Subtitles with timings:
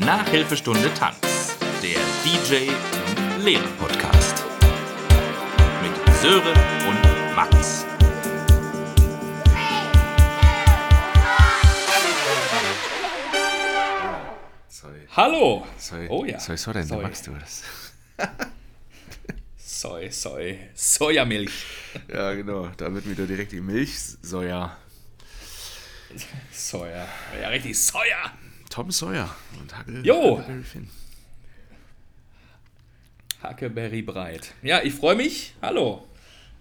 [0.00, 4.44] Nachhilfestunde Tanz, der DJ und Lehrer Podcast.
[5.82, 6.56] Mit Sören
[6.88, 7.84] und Max.
[14.68, 15.06] Sorry.
[15.16, 15.66] Hallo!
[15.78, 16.06] Sorry.
[16.08, 16.38] Oh ja.
[16.38, 17.02] Sorry, sorry, Sorry.
[17.02, 17.62] magst du das?
[19.58, 21.64] Soy, Soy, Sojamilch.
[22.08, 22.68] Ja, genau.
[22.76, 23.92] Da wird wieder direkt die Milch.
[24.22, 24.76] Soja.
[26.52, 27.06] Soja.
[27.40, 28.32] Ja, richtig, Soja!
[28.70, 29.28] Tom Sawyer
[29.60, 30.38] und Huckle, Jo.
[30.38, 30.88] Huckleberry Finn.
[33.42, 34.54] Huckleberry breit.
[34.62, 35.54] Ja, ich freue mich.
[35.60, 36.06] Hallo.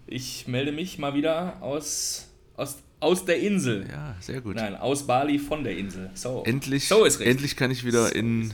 [0.08, 2.28] Ich melde mich mal wieder aus,
[2.58, 3.88] aus, aus der Insel.
[3.90, 4.56] Ja, sehr gut.
[4.56, 6.10] Nein, aus Bali von der Insel.
[6.16, 6.44] So.
[6.46, 7.28] Endlich, So ist richtig.
[7.36, 8.52] endlich kann ich wieder So in,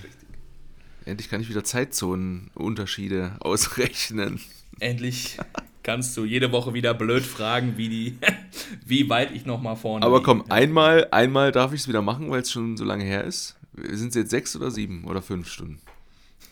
[1.05, 4.41] endlich kann ich wieder Zeitzonenunterschiede ausrechnen.
[4.79, 5.37] Endlich
[5.85, 8.17] kannst du jede Woche wieder blöd fragen, wie, die,
[8.85, 10.25] wie weit ich noch mal vorne Aber liege.
[10.25, 13.55] komm, einmal, einmal darf ich es wieder machen, weil es schon so lange her ist.
[13.75, 15.79] Sind es jetzt sechs oder sieben oder fünf Stunden?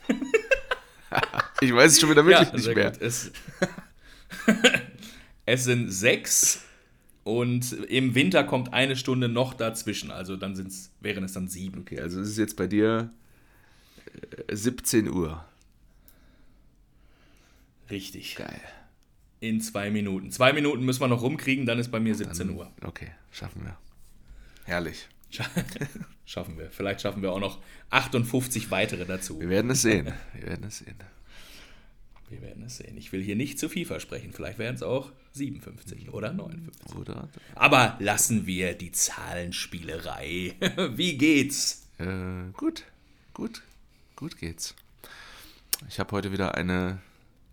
[1.61, 2.93] ich weiß es schon wieder wirklich nicht sehr mehr.
[2.99, 3.31] Es,
[5.45, 6.61] es sind sechs
[7.23, 10.11] und im Winter kommt eine Stunde noch dazwischen.
[10.11, 11.79] Also dann sind's, wären es dann sieben.
[11.81, 13.09] Okay, also es ist jetzt bei dir
[14.47, 15.43] äh, 17 Uhr.
[17.89, 18.35] Richtig.
[18.35, 18.61] Geil.
[19.43, 20.31] In zwei Minuten.
[20.31, 22.71] Zwei Minuten müssen wir noch rumkriegen, dann ist bei mir 17 Uhr.
[22.81, 23.77] Okay, schaffen wir.
[24.63, 25.09] Herrlich.
[25.31, 25.49] Scha-
[26.25, 26.69] schaffen wir.
[26.71, 29.41] Vielleicht schaffen wir auch noch 58 weitere dazu.
[29.41, 30.13] Wir werden es sehen.
[30.33, 30.95] Wir werden es sehen.
[32.29, 32.97] Wir werden es sehen.
[32.97, 34.31] Ich will hier nicht zu viel versprechen.
[34.31, 36.95] Vielleicht wären es auch 57 oder 59.
[36.95, 37.27] Oder?
[37.55, 40.55] Aber lassen wir die Zahlenspielerei.
[40.95, 41.85] Wie geht's?
[41.99, 42.85] Äh, gut,
[43.33, 43.61] gut,
[44.15, 44.73] gut geht's.
[45.89, 46.99] Ich habe heute wieder eine,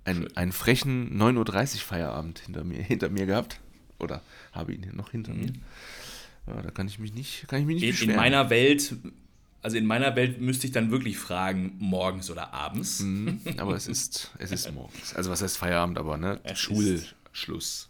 [0.05, 3.61] ein, einen frechen 9.30 Uhr Feierabend hinter mir, hinter mir gehabt.
[3.99, 5.53] Oder habe ihn noch hinter mir.
[6.47, 8.11] Ja, da kann ich mich nicht, kann ich mich nicht In, beschweren.
[8.13, 8.95] in meiner Welt,
[9.63, 13.01] also in meiner Welt müsste ich dann wirklich fragen, morgens oder abends.
[13.01, 15.15] Mhm, aber es ist, es ist morgens.
[15.15, 16.41] Also was heißt Feierabend, aber ne?
[16.45, 17.89] Es Schulschluss.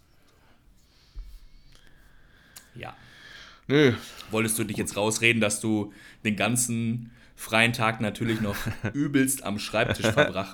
[2.75, 2.95] Ja.
[3.67, 3.93] Nö,
[4.31, 5.93] Wolltest du dich jetzt rausreden, dass du
[6.25, 8.55] den ganzen freien Tag natürlich noch
[8.93, 10.05] übelst am Schreibtisch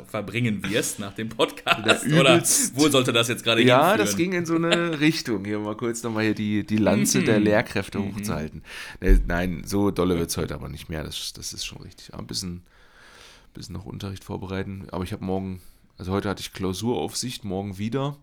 [0.07, 2.05] verbringen wirst nach dem Podcast?
[2.07, 2.41] Oder
[2.73, 3.97] wo sollte das jetzt gerade Ja, hinführen?
[3.99, 5.43] das ging in so eine Richtung.
[5.45, 7.25] Hier mal kurz nochmal hier die, die Lanze Mhm.
[7.25, 8.63] der Lehrkräfte hochzuhalten.
[9.01, 11.03] Ne, Nein, so dolle wird es heute aber nicht mehr.
[11.03, 12.09] Das, das ist schon richtig.
[12.13, 12.63] Ja, ein bisschen,
[13.53, 14.87] bisschen noch Unterricht vorbereiten.
[14.91, 15.61] Aber ich habe morgen,
[15.97, 18.15] also heute hatte ich Klausuraufsicht, morgen wieder.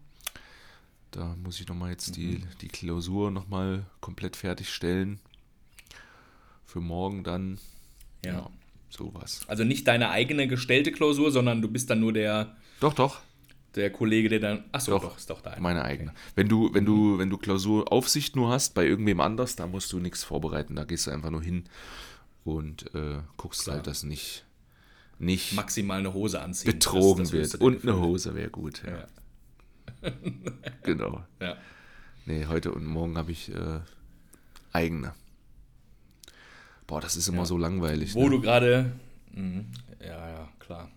[1.10, 2.42] Da muss ich nochmal jetzt die, Mhm.
[2.62, 5.20] die Klausur nochmal komplett fertigstellen.
[6.66, 7.58] Für morgen dann,
[8.24, 8.50] ja, Ja.
[8.90, 9.42] sowas.
[9.46, 13.20] Also nicht deine eigene gestellte Klausur, sondern du bist dann nur der, Doch, doch,
[13.74, 14.64] der Kollege, der dann.
[14.72, 15.02] Achso, Doch.
[15.02, 15.60] doch, ist doch deine.
[15.60, 16.12] Meine eigene.
[16.36, 19.98] Wenn du, wenn du, wenn du Klausuraufsicht nur hast bei irgendwem anders, da musst du
[19.98, 20.76] nichts vorbereiten.
[20.76, 21.64] Da gehst du einfach nur hin
[22.44, 23.76] und äh, guckst Klar.
[23.76, 24.44] halt, dass nicht,
[25.18, 26.70] nicht Maximal eine Hose anziehen.
[26.72, 27.62] betrogen Das- das wird.
[27.62, 27.98] Und eine.
[28.00, 28.82] Hose wäre gut.
[28.86, 28.92] Ja.
[28.98, 29.06] Ja.
[30.84, 31.24] Genau.
[31.41, 31.56] Ja.
[32.26, 33.80] Nee, heute und morgen habe ich äh,
[34.72, 35.14] eigene.
[36.94, 37.44] Boah, das ist immer Ja.
[37.47, 38.15] so langweilig.
[38.15, 38.31] Wo ne?
[38.31, 38.93] du gerade.
[39.34, 39.65] Mhm.
[40.00, 40.88] Ja, ja, klar.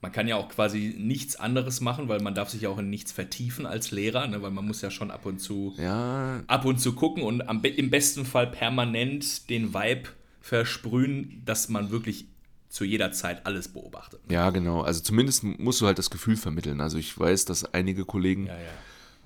[0.00, 2.88] Man kann ja auch quasi nichts anderes machen, weil man darf sich ja auch in
[2.88, 4.40] nichts vertiefen als Lehrer, ne?
[4.42, 7.60] weil man muss ja schon ab und zu ja, ab und zu gucken und am,
[7.64, 12.26] im besten Fall permanent den Vibe versprühen, dass man wirklich
[12.68, 14.20] zu jeder Zeit alles beobachtet.
[14.30, 14.82] ja, genau.
[14.82, 16.80] Also zumindest musst du halt das Gefühl vermitteln.
[16.80, 18.68] Also ich weiß, dass einige Kollegen Ja, ja.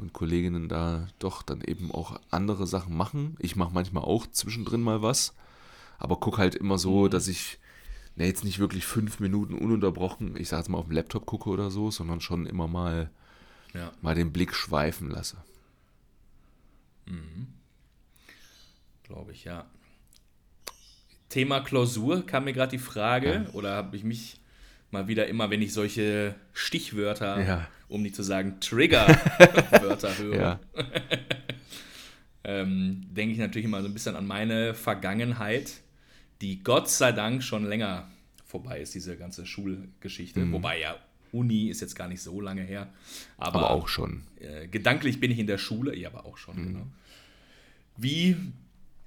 [0.00, 3.36] Und Kolleginnen da doch dann eben auch andere Sachen machen.
[3.38, 5.34] Ich mache manchmal auch zwischendrin mal was,
[5.98, 7.10] aber guck halt immer so, Mhm.
[7.10, 7.58] dass ich
[8.16, 11.50] ne, jetzt nicht wirklich fünf Minuten ununterbrochen, ich sag jetzt mal auf dem Laptop gucke
[11.50, 13.10] oder so, sondern schon immer mal,
[13.74, 13.92] ja.
[14.00, 15.36] mal den Blick schweifen lasse.
[19.02, 19.66] Glaube ich, ja.
[21.28, 24.40] Thema Klausur kam mir gerade die Frage, oder habe ich mich
[24.90, 27.68] mal wieder immer, wenn ich solche Stichwörter, Ja.
[27.90, 30.60] Um nicht zu sagen Triggerwörter höre, Ja,
[32.44, 35.80] ähm, denke ich natürlich immer so ein bisschen an meine Vergangenheit,
[36.40, 38.08] die Gott sei Dank schon länger
[38.46, 40.50] vorbei ist, diese ganze Schulgeschichte.
[40.50, 40.96] Wobei ja,
[41.32, 42.92] Uni ist jetzt gar nicht so lange her.
[43.36, 44.22] Aber, aber auch schon.
[44.40, 46.86] äh, gedanklich bin ich in der Schule, ja, aber auch schon, genau.
[47.96, 48.36] Wie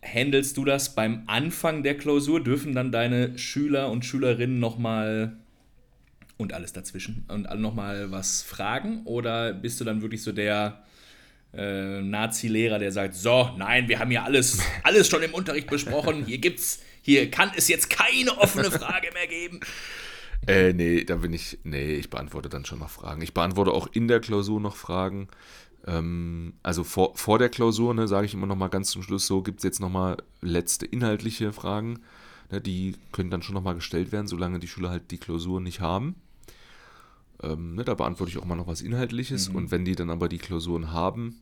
[0.03, 2.43] handelst du das beim Anfang der Klausur?
[2.43, 5.37] Dürfen dann deine Schüler und Schülerinnen nochmal
[6.37, 9.01] und alles dazwischen und nochmal was fragen?
[9.05, 10.83] Oder bist du dann wirklich so der
[11.53, 16.25] äh, Nazi-Lehrer, der sagt, so, nein, wir haben hier alles, alles schon im Unterricht besprochen,
[16.25, 19.59] hier gibt's, hier kann es jetzt keine offene Frage mehr geben.
[20.45, 23.21] Äh, nee, da bin ich, nee, ich beantworte dann schon noch Fragen.
[23.21, 25.29] Ich beantworte auch in der Klausur noch Fragen.
[25.87, 29.25] Ähm, also vor, vor der Klausur, ne, sage ich immer noch mal ganz zum Schluss,
[29.25, 31.99] so gibt es jetzt noch mal letzte inhaltliche Fragen.
[32.53, 35.81] Ne, die können dann schon nochmal gestellt werden, solange die Schüler halt die Klausur nicht
[35.81, 36.15] haben.
[37.41, 39.49] Ähm, ne, da beantworte ich auch mal noch was Inhaltliches.
[39.49, 39.55] Mhm.
[39.55, 41.41] Und wenn die dann aber die Klausuren haben,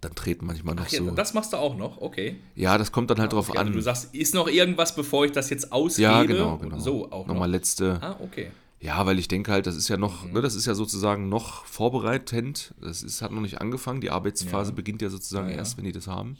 [0.00, 1.10] dann treten manchmal noch Ach ja, so.
[1.10, 2.36] das machst du auch noch, okay.
[2.54, 3.74] ja, das kommt dann halt drauf okay also an.
[3.74, 6.02] du sagst, ist noch irgendwas, bevor ich das jetzt ausgebe?
[6.08, 6.78] ja, genau, genau.
[6.78, 7.52] So auch Nochmal noch.
[7.54, 7.98] letzte.
[8.02, 8.50] Ah, okay.
[8.78, 10.32] Ja, weil ich denke halt, das ist ja noch, Mhm.
[10.34, 12.74] ne, das ist ja sozusagen noch vorbereitend.
[12.80, 14.00] Das ist, hat noch nicht angefangen.
[14.02, 14.76] Die Arbeitsphase Ja.
[14.76, 15.58] beginnt ja sozusagen Ja, ja.
[15.58, 16.36] erst, wenn die das haben.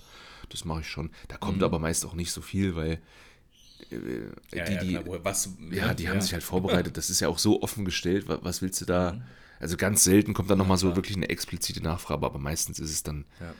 [0.50, 1.10] Das mache ich schon.
[1.28, 1.64] Da kommt Mhm.
[1.64, 3.00] aber meist auch nicht so viel, weil
[3.90, 6.96] äh, Ja, die, ja, die, klar, was, ja, die haben sich halt vorbereitet.
[6.96, 8.28] Das ist ja auch so offen gestellt.
[8.28, 9.12] Wa- Was willst du da?
[9.12, 9.22] Mhm.
[9.58, 10.96] Also ganz selten kommt dann nochmal so klar.
[10.96, 13.54] wirklich eine explizite Nachfrage, aber meistens ist es dann, Ja.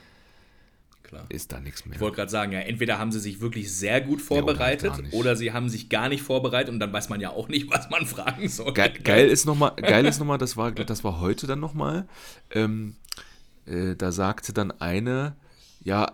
[1.03, 1.25] Klar.
[1.29, 1.95] ist da nichts mehr.
[1.95, 5.13] Ich wollte gerade sagen, ja, entweder haben sie sich wirklich sehr gut oder vorbereitet nicht.
[5.13, 7.89] oder, sie haben sich gar nicht vorbereitet und dann weiß man ja auch nicht, was
[7.89, 8.73] man fragen soll.
[8.73, 12.07] Geil, geil ist nochmal, geil ist noch mal, das war, das war heute dann nochmal,
[12.51, 12.97] ähm,
[13.65, 15.37] äh, da sagte dann eine,
[15.81, 16.11] ja, äh,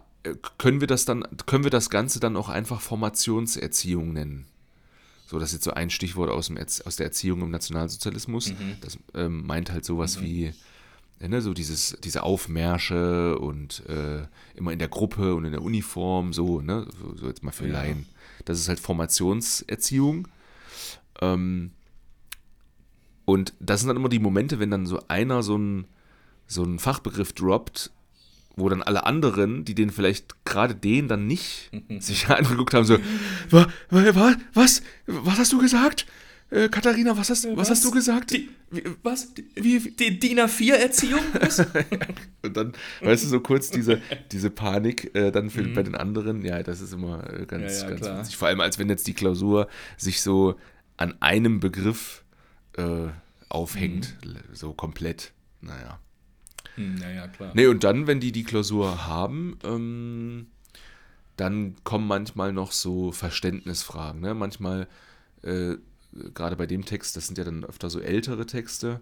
[0.57, 4.45] können wir das dann, können wir das Ganze dann auch einfach Formationserziehung nennen?
[5.27, 8.53] So, das ist jetzt so ein Stichwort aus, dem Erz aus der Erziehung im Nationalsozialismus.
[8.81, 10.53] Das ähm, meint halt sowas wie,
[11.19, 15.61] äh, ne, so dieses, diese Aufmärsche und äh, immer in der Gruppe und in der
[15.61, 17.73] Uniform, so, ne, so, so jetzt mal für Ja.
[17.73, 18.05] Laien.
[18.45, 20.27] Das ist halt Formationserziehung.
[21.21, 21.71] Ähm,
[23.25, 25.85] und das sind dann immer die Momente, wenn dann so einer so einen
[26.45, 27.91] so einen Fachbegriff droppt,
[28.55, 32.97] wo dann alle anderen, die den vielleicht gerade den dann nicht sich angeguckt haben, so,
[33.49, 36.05] "Wa- wa- was, was hast du gesagt?
[36.49, 38.29] Äh, Katharina, was hast, was hast du gesagt?
[38.31, 39.33] Die, Wie- was?
[39.33, 41.21] Die, wie- die DIN A4-Erziehung?
[42.43, 44.01] Und dann, weißt du, so kurz diese,
[44.31, 47.69] diese Panik äh, dann für, bei den anderen, ja, das ist immer äh, ganz, Mhm.
[47.69, 48.19] Ja, ja, ganz klar.
[48.19, 48.37] witzig.
[48.37, 49.67] Vor allem, als wenn jetzt die Klausur
[49.97, 50.55] sich so
[50.97, 52.23] an einem Begriff
[52.77, 53.07] äh,
[53.49, 54.35] aufhängt, Mhm.
[54.53, 55.31] so komplett.
[55.61, 55.99] Naja.
[56.75, 57.51] Hm, naja, klar.
[57.53, 60.47] Nee, und dann, wenn die die Klausur haben, ähm,
[61.37, 64.21] dann kommen manchmal noch so Verständnisfragen.
[64.21, 64.33] Ne?
[64.33, 64.87] Manchmal,
[65.41, 65.75] äh,
[66.33, 69.01] gerade bei dem Text, das sind ja dann öfter so ältere Texte,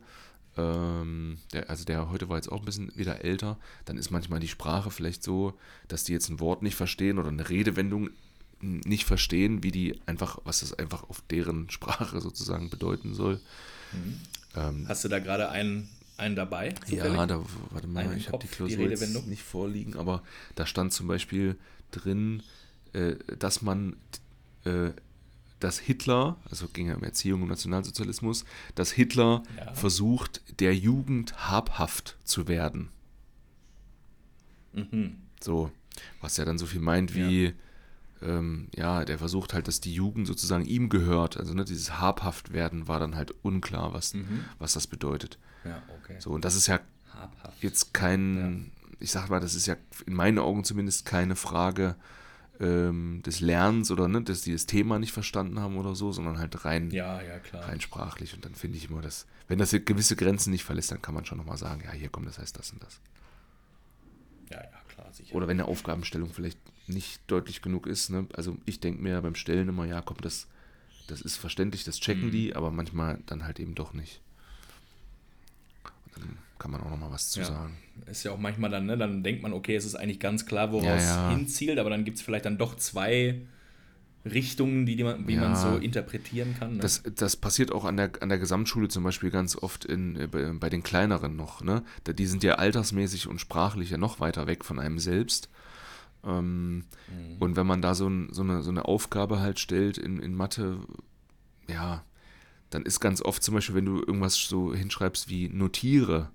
[0.58, 4.40] ähm, der, also der heute war jetzt auch ein bisschen wieder älter, dann ist manchmal
[4.40, 5.58] die Sprache vielleicht so,
[5.88, 8.10] dass die jetzt ein Wort nicht verstehen oder eine Redewendung
[8.62, 13.40] nicht verstehen, wie die einfach, was das einfach auf deren Sprache sozusagen bedeuten soll.
[14.56, 15.90] Ähm, Hast du da gerade einen,
[16.22, 16.70] einen dabei?
[16.86, 17.16] zufällig?
[17.16, 20.24] ja, da, warte mal, Einen ich habe die Kopf, die Klausur jetzt nicht vorliegen, aber
[20.56, 21.58] da stand zum Beispiel
[21.92, 22.44] drin,
[22.94, 23.98] äh, dass man,
[24.64, 24.92] äh,
[25.60, 28.46] dass Hitler, also ging ja um Erziehung im Nationalsozialismus,
[28.76, 29.74] dass Hitler Ja.
[29.74, 32.90] versucht, der Jugend habhaft zu werden.
[34.74, 35.18] Mhm.
[35.42, 35.72] So,
[36.22, 37.54] was ja dann so viel meint wie,
[38.22, 41.38] ähm, ja, der versucht halt, dass die Jugend sozusagen ihm gehört.
[41.38, 44.46] Also ne, dieses habhaft werden war dann halt unklar, was, Mhm.
[44.60, 45.38] was das bedeutet.
[45.66, 46.16] Ja, okay.
[46.20, 46.80] So, und das ist ja
[47.14, 47.62] Habhaft.
[47.64, 49.76] jetzt kein, ich sag mal, das ist ja
[50.06, 51.96] in meinen Augen zumindest keine Frage
[52.60, 56.38] ähm, des Lernens oder ne, dass die das Thema nicht verstanden haben oder so, sondern
[56.38, 57.68] halt rein, Ja, ja, klar.
[57.68, 58.36] rein sprachlich.
[58.36, 61.26] Und dann finde ich immer, dass, wenn das gewisse Grenzen nicht verlässt, dann kann man
[61.26, 63.00] schon nochmal sagen, ja, hier kommt, das heißt das und das.
[64.52, 65.34] Ja, ja, klar, sicher.
[65.36, 66.60] Oder wenn eine Aufgabenstellung vielleicht
[66.94, 68.10] nicht deutlich genug ist.
[68.10, 68.28] Ne?
[68.34, 70.48] Also ich denke mir beim Stellen immer, ja, komm, das,
[71.08, 72.32] das ist verständlich, das checken Mhm.
[72.32, 74.22] die, aber manchmal dann halt eben doch nicht.
[76.16, 77.46] Und dann kann man auch nochmal was zu Ja.
[77.48, 77.78] sagen.
[78.06, 80.72] Ist ja auch manchmal dann, ne, dann denkt man, okay, es ist eigentlich ganz klar,
[80.72, 81.36] woraus Ja, ja.
[81.36, 83.42] hinzielt, aber dann gibt es vielleicht dann doch zwei
[84.24, 85.56] Richtungen, die, die man, wie man Ja.
[85.56, 86.74] so interpretieren kann.
[86.76, 86.80] Ne?
[86.82, 90.28] Das, das passiert auch an der, an der Gesamtschule zum Beispiel ganz oft in, äh,
[90.28, 91.64] bei, bei den kleineren noch.
[91.64, 91.84] Ne?
[92.04, 95.50] Da- Die sind ja altersmäßig und sprachlich ja noch weiter weg von einem selbst.
[96.24, 96.86] Ähm,
[97.40, 100.36] Und wenn man da so, ein, so, eine, so eine Aufgabe halt stellt in, in
[100.36, 100.80] Mathe,
[101.68, 102.04] ja,
[102.70, 106.30] dann ist ganz oft zum Beispiel, wenn du irgendwas so hinschreibst wie notiere,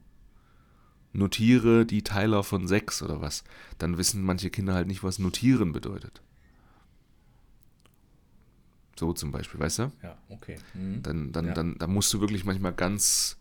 [1.13, 3.45] notiere die Teiler von sechs oder was,
[3.79, 6.21] dann wissen manche Kinder halt nicht, was notieren bedeutet.
[8.99, 9.93] So zum Beispiel, weißt du?
[10.03, 10.57] ja, okay.
[10.75, 11.03] Mhm.
[11.03, 11.55] Dann, dann, Ja.
[11.55, 13.39] dann, dann musst du wirklich manchmal ganz,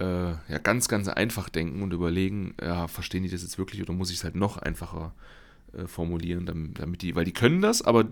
[0.00, 3.92] äh, ja, ganz, ganz einfach denken und überlegen, ja, verstehen die das jetzt wirklich oder
[3.92, 5.41] muss ich es halt noch einfacher äh,
[5.86, 8.06] formulieren, damit, damit die, weil die können das, aber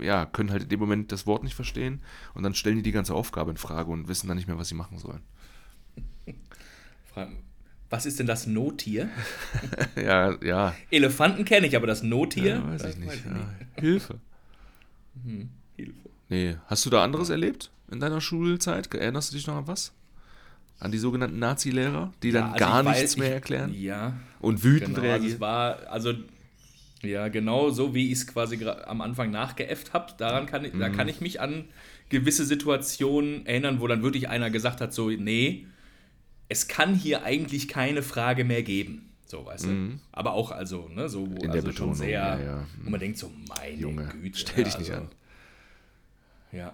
[0.00, 2.00] ja, können halt in dem Moment das Wort nicht verstehen
[2.34, 4.68] und dann stellen die die ganze Aufgabe in Frage und wissen dann nicht mehr, was
[4.68, 5.20] sie machen sollen.
[7.90, 9.08] Was ist denn das Notier?
[9.96, 12.56] ja, ja, Elefanten kenne ich, aber das Notier?
[12.56, 13.08] ja weiß ich nicht.
[13.08, 13.48] weiß Ja.
[13.80, 14.18] Hilfe.
[15.76, 15.92] Hilfe.
[16.28, 18.92] Nee, hast du da anderes erlebt in deiner Schulzeit?
[18.92, 19.92] Erinnerst du dich noch an was?
[20.80, 23.72] An die sogenannten Nazi-Lehrer, die dann Ja, also gar ich weiß- nichts mehr ich- erklären
[23.74, 25.02] Ja, und wütend genau.
[25.02, 25.34] Also reagieren?
[25.34, 26.14] es war, also
[27.04, 30.12] ja, genau so, wie ich es quasi am Anfang nachgeäfft habe.
[30.18, 30.92] Daran kann ich, da Mhm.
[30.96, 31.64] kann ich mich an
[32.08, 35.66] gewisse Situationen erinnern, wo dann wirklich einer gesagt hat, so, nee,
[36.48, 39.10] es kann hier eigentlich keine Frage mehr geben.
[39.26, 39.98] So, weißt du?
[40.12, 41.36] Aber auch, also, ne, so, wo, Mhm.
[41.36, 42.66] In der also Betonung, schon sehr, ja, ja.
[42.82, 44.38] wo man denkt so, meine Junge, Güte.
[44.38, 45.08] stell dich ja, nicht also, an.
[46.52, 46.72] Ja.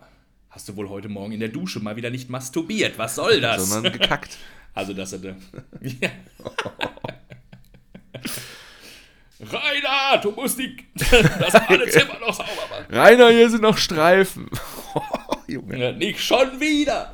[0.50, 2.98] Hast du wohl heute Morgen in der Dusche mal wieder nicht masturbiert?
[2.98, 3.70] Was soll das?
[3.70, 4.36] Sondern gekackt.
[4.72, 5.36] Also, dass er da.
[10.12, 10.16] Ja.
[10.18, 12.86] Du musst die, das Badezimmer noch sauber machen.
[12.94, 14.48] Rainer, hier sind noch Streifen.
[15.46, 15.78] Junge.
[15.78, 17.12] Ja, nicht schon wieder.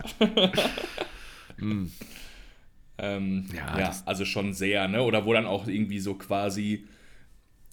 [2.98, 5.02] ähm, Ja, ja, also schon sehr, ne?
[5.02, 6.86] Oder wo dann auch irgendwie so quasi,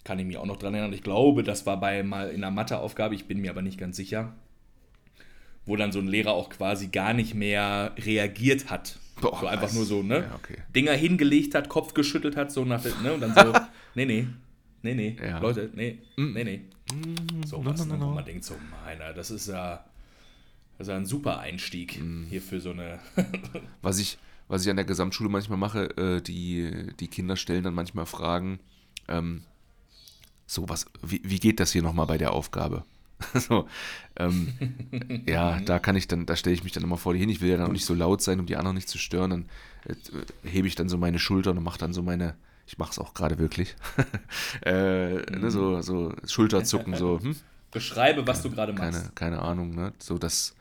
[0.03, 2.51] kann ich mich auch noch dran erinnern, ich glaube, das war bei mal in einer
[2.51, 4.34] Matheaufgabe, ich bin mir aber nicht ganz sicher,
[5.65, 9.00] wo dann so ein Lehrer auch quasi gar nicht mehr reagiert hat.
[9.22, 9.74] Boah, so einfach was?
[9.74, 10.20] nur so, ne?
[10.30, 10.58] Ja, okay.
[10.75, 13.13] Dinger hingelegt hat, Kopf geschüttelt hat, so nach ne?
[13.13, 13.53] Und dann so,
[13.96, 14.27] nee, nee,
[14.84, 15.40] nee, nee, Ja.
[15.40, 16.62] Leute, nee, nee, nee.
[17.46, 18.13] So no, was, no, no, no.
[18.13, 19.84] man denkt so, meiner, das ist ja,
[20.78, 22.25] das ist ja ein super Einstieg Mm.
[22.30, 23.00] hier für so eine,
[23.82, 27.74] Was ich, was ich an der Gesamtschule manchmal mache, äh, die, die Kinder stellen dann
[27.74, 28.60] manchmal Fragen,
[29.08, 29.44] ähm,
[30.46, 32.84] so was, wie, wie geht das hier nochmal bei der Aufgabe?
[33.36, 33.68] so,
[34.18, 34.54] ähm,
[35.25, 37.30] ja, da kann ich dann, da stelle ich mich dann immer vor die hin.
[37.30, 39.30] Ich will ja dann auch nicht so laut sein, um die anderen nicht zu stören.
[39.30, 39.46] Dann
[39.88, 43.00] äh, hebe ich dann so meine Schultern und mache dann so meine, ich mache es
[43.00, 43.75] auch gerade wirklich,
[44.65, 47.36] äh, ne, so, so Schulterzucken, so, hm,
[47.72, 48.93] beschreibe, was du gerade machst.
[48.93, 49.93] keine, keine Ahnung, ne?
[50.00, 50.55] So das,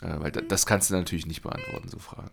[0.00, 2.30] äh, weil da, das kannst du natürlich nicht beantworten, so Fragen.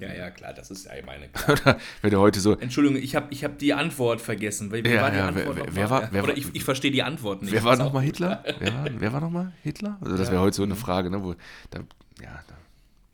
[0.00, 1.28] Ja, ja, klar, das ist ja meine.
[1.48, 4.72] Oder wenn du heute so, Entschuldigung, ich habe ich hab die Antwort vergessen.
[4.72, 7.04] Wie Ja, war die ja, Antwort wer- wer war- wer Oder ich, ich verstehe die
[7.04, 7.52] Antwort nicht.
[7.52, 8.02] wer war nochmal.
[8.02, 8.42] Hitler?
[8.58, 9.96] Wer war, wer war nochmal Hitler?
[10.00, 10.32] Also das Ja.
[10.32, 11.22] wäre heute so eine Frage, ne?
[11.22, 11.34] Wo,
[11.70, 11.78] da,
[12.20, 12.54] ja, da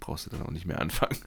[0.01, 1.19] brauchst du dann auch nicht mehr anfangen.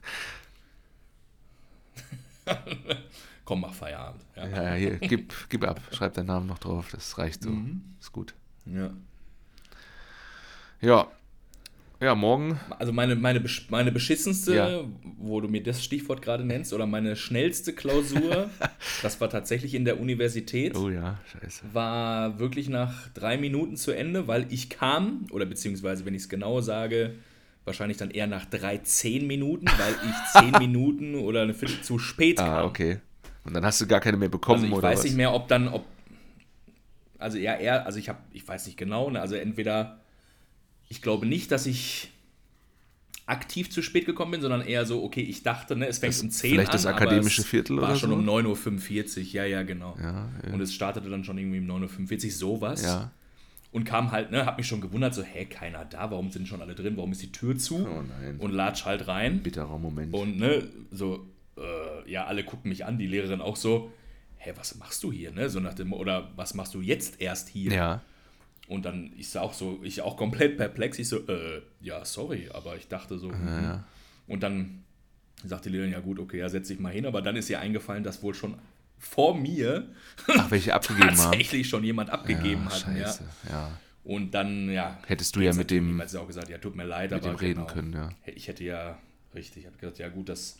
[3.44, 4.22] Komm, mach Feierabend.
[4.36, 4.48] Ja.
[4.48, 7.50] Ja, hier, gib, gib ab, schreib deinen Namen noch drauf, das reicht so.
[7.50, 7.82] Mhm.
[8.00, 8.34] Ist gut.
[8.66, 8.90] Ja.
[10.80, 11.08] Ja.
[12.00, 12.58] Ja, morgen.
[12.78, 14.80] Also meine, meine, meine beschissenste, Ja.
[15.16, 18.50] wo du mir das Stichwort gerade nennst, oder meine schnellste Klausur,
[19.02, 21.62] das war tatsächlich in der Universität, Oh ja, scheiße.
[21.72, 26.28] war wirklich nach drei Minuten zu Ende, weil ich kam, oder beziehungsweise, wenn ich es
[26.28, 27.14] genau sage,
[27.64, 31.98] wahrscheinlich dann eher nach drei, zehn Minuten, weil ich zehn Minuten oder eine Viertel zu
[31.98, 32.48] spät kam.
[32.48, 33.00] Ah, okay.
[33.44, 35.04] Und dann hast du gar keine mehr bekommen, Also ich oder weiß was?
[35.04, 35.84] nicht mehr, ob dann, ob.
[37.18, 40.00] Also ja, eher, also ich habe, ich weiß nicht genau, ne, also entweder,
[40.88, 42.10] ich glaube nicht, dass ich
[43.26, 46.22] aktiv zu spät gekommen bin, sondern eher so, okay, ich dachte, ne, es fängt Das-
[46.22, 48.16] um 10 vielleicht an, das aber akademische es Viertel war oder schon so?
[48.16, 49.96] um 9.45 Uhr, ja, ja, genau.
[49.98, 50.52] Ja, ja.
[50.52, 52.82] Und es startete dann schon irgendwie um 9.45 Uhr, sowas.
[52.82, 53.10] Ja.
[53.74, 56.62] Und kam halt, ne, hab mich schon gewundert, so, hä, keiner da, warum sind schon
[56.62, 57.84] alle drin, warum ist die Tür zu?
[57.84, 58.36] Oh nein.
[58.38, 59.42] Und latsch halt rein.
[59.42, 60.14] Bitterer Moment.
[60.14, 61.26] Und ne, so,
[61.56, 63.92] äh, ja, alle gucken mich an, die Lehrerin auch so,
[64.36, 65.50] hä, was machst du hier, ne?
[65.50, 67.72] So nach dem, oder was machst du jetzt erst hier?
[67.72, 68.02] ja.
[68.68, 72.76] Und dann ist auch so, ich auch komplett perplex, ich so, äh, ja, sorry, aber
[72.76, 73.28] ich dachte so.
[73.28, 73.44] mhm.
[73.44, 73.84] ja.
[74.28, 74.84] Und dann
[75.44, 77.58] sagt die Lehrerin, ja gut, okay, ja, setz dich mal hin, aber dann ist ihr
[77.58, 78.54] eingefallen, dass wohl schon
[79.04, 79.88] vor mir
[80.28, 81.16] Ach, welche abgegeben haben.
[81.16, 82.86] tatsächlich schon jemand abgegeben ja, hat.
[82.96, 83.04] Ja.
[83.04, 83.24] scheiße.
[83.50, 83.78] Ja.
[84.04, 84.98] Und dann, ja.
[85.06, 87.32] Hättest du ja mit dem, Hat sie auch gesagt, ja, tut mir leid, mit aber
[87.32, 87.72] dem reden genau.
[87.72, 88.10] können, ja.
[88.26, 88.98] Ich hätte ja,
[89.34, 90.58] richtig, ich habe gesagt, ja gut, das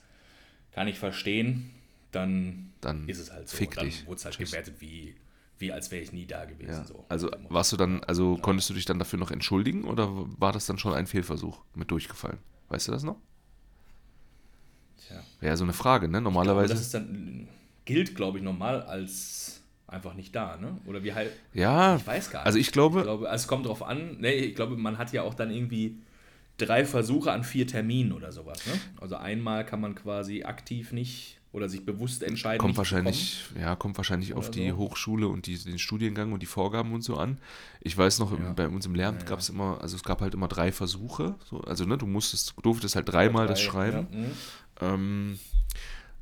[0.72, 1.70] kann ich verstehen,
[2.10, 3.56] dann, Dann ist es halt so.
[3.56, 4.06] fick dann dich.
[4.06, 4.50] wurde es halt Tschüss.
[4.50, 5.14] gewertet, wie,
[5.58, 6.70] wie als wäre ich nie da gewesen.
[6.70, 6.84] Ja.
[6.84, 7.04] So.
[7.08, 10.08] Also warst du dann, also konntest du dich dann dafür noch entschuldigen oder
[10.38, 12.38] war das dann schon ein Fehlversuch mit durchgefallen?
[12.68, 13.16] Weißt du das noch?
[15.06, 15.22] Tja.
[15.40, 16.20] Wäre ja so eine Frage, ne?
[16.20, 16.72] Normalerweise.
[16.72, 17.48] das ist dann,
[17.84, 20.78] gilt, glaube ich, normal als einfach nicht da, ne?
[20.86, 22.46] Oder wie halt, ja, ich weiß gar nicht.
[22.46, 25.12] also ich glaube, Ich glaube, also es kommt drauf an, ne, ich glaube, man hat
[25.12, 25.98] ja auch dann irgendwie
[26.56, 28.72] drei Versuche an vier Terminen oder sowas, ne?
[29.00, 32.58] Also einmal kann man quasi aktiv nicht oder sich bewusst entscheiden.
[32.58, 34.76] kommt wahrscheinlich, ja, kommt wahrscheinlich auf Oder die so.
[34.76, 37.38] Hochschule und die, den Studiengang und die Vorgaben und so an.
[37.80, 38.52] Ich weiß noch, Ja.
[38.54, 39.30] bei uns im Lehramt Ja, ja.
[39.30, 41.36] gab es immer, also es gab halt immer drei Versuche.
[41.48, 44.06] So, also ne, du musstest, du durftest halt dreimal das Drei, schreiben.
[44.10, 44.30] Ja, mhm.
[44.80, 45.38] Ähm,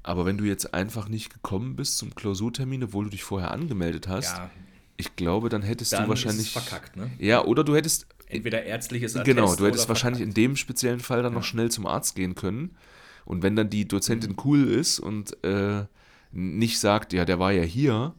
[0.03, 4.09] aber wenn du jetzt einfach nicht gekommen bist zum Klausurtermin, obwohl du dich vorher angemeldet
[4.09, 4.51] hast, ja
[4.99, 6.55] ich glaube, dann hättest dann du wahrscheinlich.
[6.55, 7.11] ist es verkackt, ne?
[7.19, 8.07] Ja, oder du hättest.
[8.27, 10.37] Entweder ärztliches Attest Genau, du hättest wahrscheinlich in verkackt.
[10.51, 11.47] dem speziellen Fall dann noch Ja.
[11.49, 12.77] schnell zum Arzt gehen können.
[13.25, 13.89] Und wenn dann die Mhm.
[13.89, 15.87] Dozentin cool ist und äh,
[16.31, 18.15] nicht sagt, ja, der war ja hier,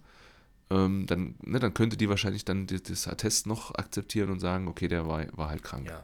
[0.69, 4.87] ähm, dann, ne, dann könnte die wahrscheinlich dann das Attest noch akzeptieren und sagen, okay,
[4.87, 5.87] der war, war halt krank.
[5.87, 6.03] Ja,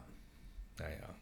[0.78, 1.14] naja.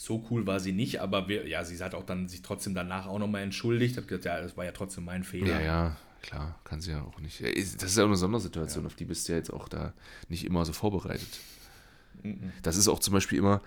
[0.00, 3.06] So cool war sie nicht, aber wir, ja, sie hat auch dann sich trotzdem danach
[3.08, 5.54] auch nochmal entschuldigt, hat gesagt, ja, das war ja trotzdem mein Fehler.
[5.54, 7.40] Ja, ja, klar, kann sie ja auch nicht.
[7.40, 9.68] Ja, ist- Das ist ja auch eine Sondersituation, auf die bist du ja jetzt auch
[9.68, 9.92] da
[10.28, 11.40] nicht immer so vorbereitet.
[12.22, 12.52] Mhm.
[12.62, 13.60] Das ist auch zum Beispiel immer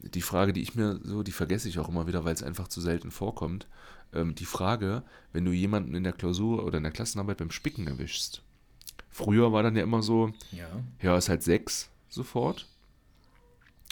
[0.00, 2.68] die Frage, die ich mir so, die vergesse ich auch immer wieder, weil es einfach
[2.68, 3.66] zu selten vorkommt.
[4.12, 5.02] Ähm, die Frage,
[5.32, 8.42] wenn du jemanden in der Klausur oder in der Klassenarbeit beim Spicken erwischst.
[9.08, 10.68] Früher war dann ja immer so, Ja.
[11.00, 12.66] ja, ist halt sechs sofort.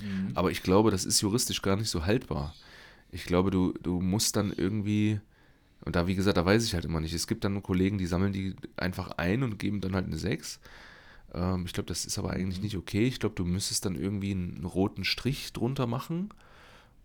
[0.02, 0.32] Mhm.
[0.34, 2.54] Aber ich glaube, das ist juristisch gar nicht so haltbar.
[3.10, 5.20] Ich glaube, du, du musst dann irgendwie,
[5.84, 7.14] und da, wie gesagt, da weiß ich halt immer nicht.
[7.14, 10.60] Es gibt dann Kollegen, die sammeln die einfach ein und geben dann halt eine 6.
[11.34, 13.06] Ähm, ich glaube, das ist aber eigentlich nicht okay.
[13.06, 16.30] Ich glaube, du müsstest dann irgendwie einen roten Strich drunter machen,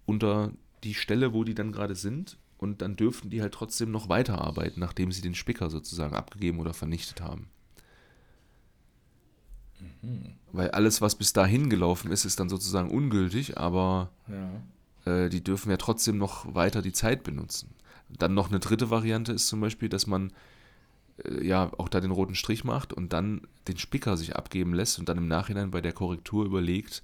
[0.05, 0.51] unter
[0.83, 2.38] die Stelle, wo die dann gerade sind.
[2.57, 6.75] Und dann dürften die halt trotzdem noch weiterarbeiten, nachdem sie den Spicker sozusagen abgegeben oder
[6.75, 7.48] vernichtet haben.
[10.51, 15.11] Weil alles, was bis dahin gelaufen ist, ist dann sozusagen ungültig, aber Ja.
[15.25, 17.69] äh, die dürfen ja trotzdem noch weiter die Zeit benutzen.
[18.09, 20.33] Dann noch eine dritte Variante ist zum Beispiel, dass man
[21.23, 25.00] äh, ja auch da den roten Strich macht und dann den Spicker sich abgeben lässt
[25.00, 27.01] und dann im Nachhinein bei der Korrektur überlegt,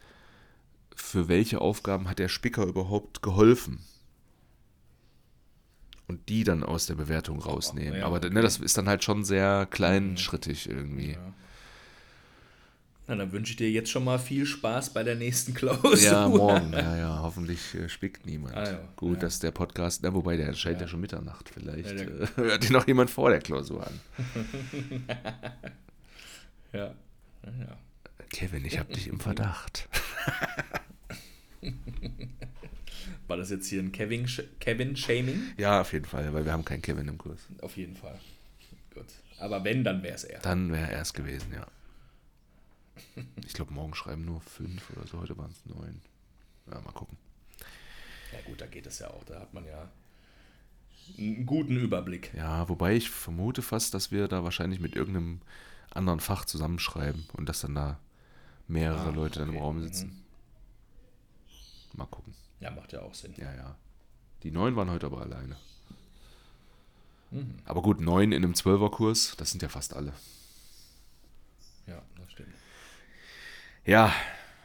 [0.96, 3.80] für welche Aufgaben hat der Spicker überhaupt geholfen.
[6.08, 8.00] Und die dann aus der Bewertung rausnehmen.
[8.00, 11.12] ja, Aber ne, das ist dann halt schon sehr kleinschrittig irgendwie.
[11.12, 11.34] Ja.
[13.10, 15.98] Na, dann wünsche ich dir jetzt schon mal viel Spaß bei der nächsten Klausur.
[15.98, 16.74] Ja, morgen.
[16.74, 18.56] Ja, ja, hoffentlich äh, spickt niemand.
[18.56, 18.80] Ah, ja.
[18.98, 19.20] Gut, Ja.
[19.22, 20.88] dass der Podcast, na, wobei der erscheint ja.
[20.90, 21.50] schon Mitternacht.
[21.50, 24.00] Vielleicht Ja, der- äh, hört ihn noch jemand vor der Klausur an.
[26.74, 26.94] Ja.
[27.46, 27.78] ja.
[28.30, 29.88] Kevin, ich hab dich im Verdacht.
[33.28, 34.28] War das jetzt hier ein Kevin-
[34.60, 35.54] Kevin-Shaming?
[35.58, 37.40] Ja, auf jeden Fall, weil wir haben keinen Kevin im Kurs.
[37.62, 38.20] Auf jeden Fall.
[38.94, 39.06] Gut.
[39.40, 40.40] Aber wenn, dann wäre es er.
[40.42, 41.66] Dann wäre er es gewesen, ja.
[43.46, 45.20] Ich glaube, morgen schreiben nur fünf oder so.
[45.20, 46.02] Heute waren es neun.
[46.72, 47.18] Ja, mal gucken.
[48.34, 49.24] Ja gut, da geht es ja auch.
[49.24, 49.90] Da hat man ja
[51.18, 52.34] einen guten Überblick.
[52.34, 55.42] Ja, wobei ich vermute fast, dass wir da wahrscheinlich mit irgendeinem
[55.92, 58.00] anderen Fach zusammenschreiben und dass dann da
[58.68, 59.64] mehrere Ah, Leute dann im okay.
[59.64, 60.24] Raum sitzen.
[61.94, 62.34] Mal gucken.
[62.60, 63.34] Ja, macht ja auch Sinn.
[63.38, 63.76] Ja, ja.
[64.44, 65.56] Die neun waren heute aber alleine.
[67.32, 67.56] Mhm.
[67.66, 70.14] Aber gut, neun in einem Zwölferkurs, das sind ja fast alle.
[71.88, 72.54] Ja, das stimmt.
[73.88, 74.14] Ja,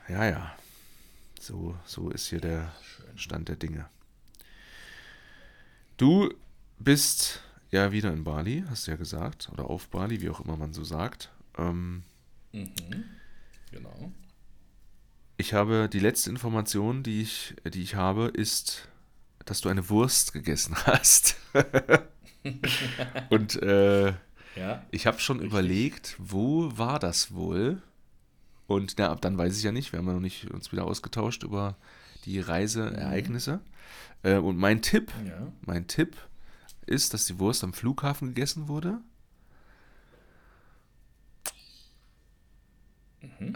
[0.09, 0.57] ja, ja.
[1.41, 2.73] So, so ist hier der.
[3.15, 3.91] Stand der Dinge.
[5.99, 6.33] Du
[6.79, 10.57] bist ja wieder in Bali, hast du ja gesagt, oder auf Bali, wie auch immer
[10.57, 11.31] man so sagt.
[11.59, 12.05] Ähm,
[12.55, 13.05] Mhm.
[13.71, 14.13] Genau.
[15.37, 18.89] ich habe die letzte Information, die ich, die ich habe, ist,
[19.45, 21.37] dass du eine Wurst gegessen hast.
[23.31, 24.15] Und äh,
[24.57, 24.87] Ja.
[24.91, 27.83] ich habe schon überlegt, wo war das wohl?
[28.73, 29.93] Und na, ab dann weiß ich ja nicht.
[29.93, 31.77] Wir haben ja noch nicht uns wieder ausgetauscht über
[32.25, 33.61] die Reiseereignisse.
[34.23, 35.53] Äh, und mein Tipp, Ja.
[35.67, 36.17] mein Tipp
[36.87, 39.01] ist, dass die Wurst am Flughafen gegessen wurde.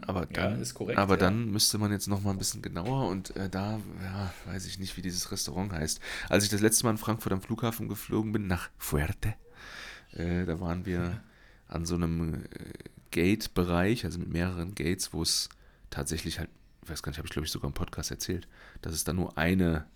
[0.07, 1.21] Aber Ja, dann, ist korrekt, aber ja.
[1.21, 4.79] dann müsste man jetzt noch mal ein bisschen genauer und äh, da ja, weiß ich
[4.79, 6.01] nicht, wie dieses Restaurant heißt.
[6.29, 9.35] Als ich das letzte Mal in Frankfurt am Flughafen geflogen bin, nach Fuerte,
[10.13, 11.21] äh, da waren wir
[11.67, 12.49] an so einem äh,
[13.17, 15.49] Gate-Bereich, also mit mehreren Gates, wo es
[15.89, 16.51] tatsächlich halt,
[16.85, 18.47] ich weiß gar nicht, habe ich glaube ich sogar im Podcast erzählt,
[18.83, 19.87] dass es da nur eine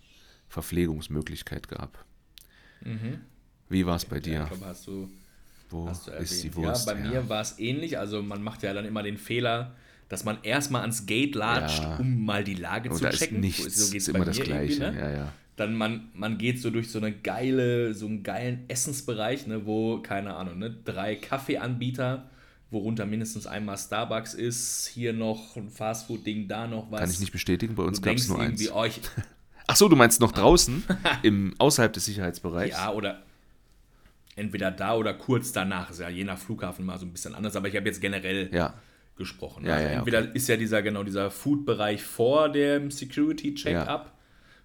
[0.49, 2.03] Verpflegungsmöglichkeit gab.
[2.83, 3.21] Mhm.
[3.69, 4.41] Wie war es bei Ja, dir?
[4.43, 5.09] ich glaube, hast du,
[5.69, 6.55] Wo hast du ist die erwähnt.
[6.65, 6.87] Wurst?
[6.87, 7.97] Ja, bei mir war es ähnlich.
[7.99, 9.75] Also man macht ja dann immer den Fehler,
[10.09, 11.97] dass man erstmal ans Gate latscht, Ja.
[11.97, 13.39] um mal die Lage Und zu da ist checken.
[13.39, 14.79] nichts, So geht's ist immer das Gleiche.
[14.91, 14.99] ne?
[14.99, 15.33] Ja, ja.
[15.57, 19.99] Dann man, man geht so durch so eine geile, so einen geilen Essensbereich, ne, wo,
[20.01, 22.29] keine Ahnung, ne, drei Kaffeeanbieter,
[22.71, 27.01] worunter mindestens einmal Starbucks ist, hier noch ein Fastfood-Ding, da noch was.
[27.01, 28.69] Kann ich nicht bestätigen, bei uns gab es nur eins.
[28.71, 28.85] oh,
[29.67, 30.83] Ach so, du meinst noch draußen,
[31.23, 32.77] im, außerhalb des Sicherheitsbereichs?
[32.77, 33.21] ja, oder
[34.35, 35.91] entweder da oder kurz danach.
[35.91, 38.49] Ist ja je nach Flughafen mal so ein bisschen anders, aber ich habe jetzt generell
[38.53, 38.73] Ja,
[39.17, 39.65] gesprochen.
[39.65, 44.17] Ja, also ja, entweder ist ja dieser, genau, dieser Food-Bereich vor dem Security-Check-up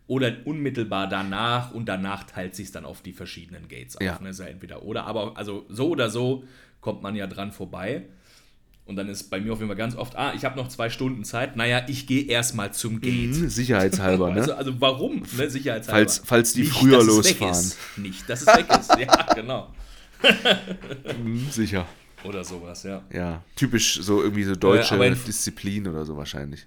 [0.07, 4.03] oder unmittelbar danach und danach teilt sich dann auf die verschiedenen Gates auf.
[4.03, 4.19] Ja.
[4.21, 4.31] Ne?
[4.31, 6.45] Ist ja entweder oder, aber also so oder so
[6.87, 8.05] kommt man ja dran vorbei.
[8.85, 10.89] Und dann ist bei mir auf jeden Fall ganz oft, ah, ich habe noch zwei
[10.89, 11.57] Stunden Zeit.
[11.57, 13.31] Naja, ich gehe erstmal zum Gate.
[13.35, 14.37] Mhm, sicherheitshalber, ne?
[14.43, 15.25] Also, also warum?
[15.37, 15.51] Ne?
[15.51, 15.99] Sicherheitshalber.
[16.09, 17.73] Falls- falls die Nicht, früher losfahren.
[17.97, 18.97] Nicht, dass es weg ist.
[19.01, 19.75] Ja, genau.
[21.21, 21.85] Mhm, sicher.
[22.23, 23.03] Oder sowas, ja.
[23.13, 26.67] Ja, typisch so irgendwie so deutsche in- Disziplin oder so wahrscheinlich.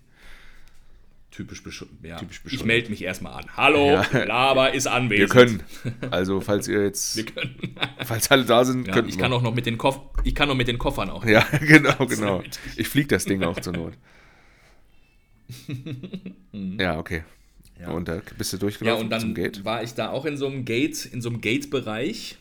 [1.32, 1.92] Typisch bescheuert.
[2.02, 2.18] Ja.
[2.18, 3.46] Typisch ich melde mich erstmal an.
[3.56, 4.24] Hallo, Ja.
[4.26, 5.30] Laber ist Wir anwesend.
[5.32, 5.64] können.
[6.12, 7.76] Also, falls ihr jetzt, Wir können.
[8.04, 9.22] falls alle da sind, Ja, könnten ich wir.
[9.24, 11.24] kann auch noch mit den Koff ich kann noch mit den Koffern auch.
[11.26, 12.44] Ja, genau, genau.
[12.76, 13.94] Ich fliege das Ding auch zur Not.
[16.80, 17.24] ja, okay.
[17.80, 17.90] Ja.
[17.92, 19.64] Und da bist du Ja, durchgelaufen und dann zum Gate?
[19.64, 22.38] war ich da auch in so einem Gate, in so einem Gate-Bereich.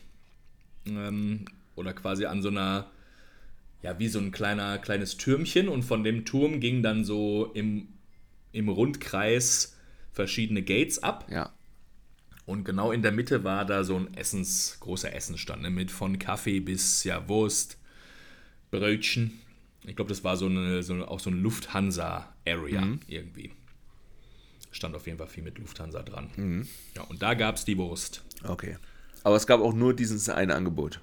[0.85, 2.87] Ähm, oder quasi an so einer,
[3.81, 5.69] ja, wie so ein kleiner, kleines Türmchen.
[5.69, 7.87] Und von dem Turm ging dann so im,
[8.51, 9.75] im Rundkreis
[10.11, 11.27] verschiedene Gates ab.
[11.29, 11.53] Ja.
[12.45, 16.17] Und genau in der Mitte war da so ein Essens, großer Essensstand, ne, mit von
[16.17, 17.77] Kaffee bis ja Wurst,
[18.71, 19.39] Brötchen.
[19.85, 22.99] Ich glaube, das war so eine, so eine, auch so eine Lufthansa-Area Mhm.
[23.07, 23.51] irgendwie.
[24.71, 26.29] Stand auf jeden Fall viel mit Lufthansa dran.
[26.35, 26.67] Mhm.
[26.95, 28.23] Ja, und da gab es die Wurst.
[28.43, 28.77] Okay.
[29.23, 31.01] Aber es gab auch nur dieses eine Angebot.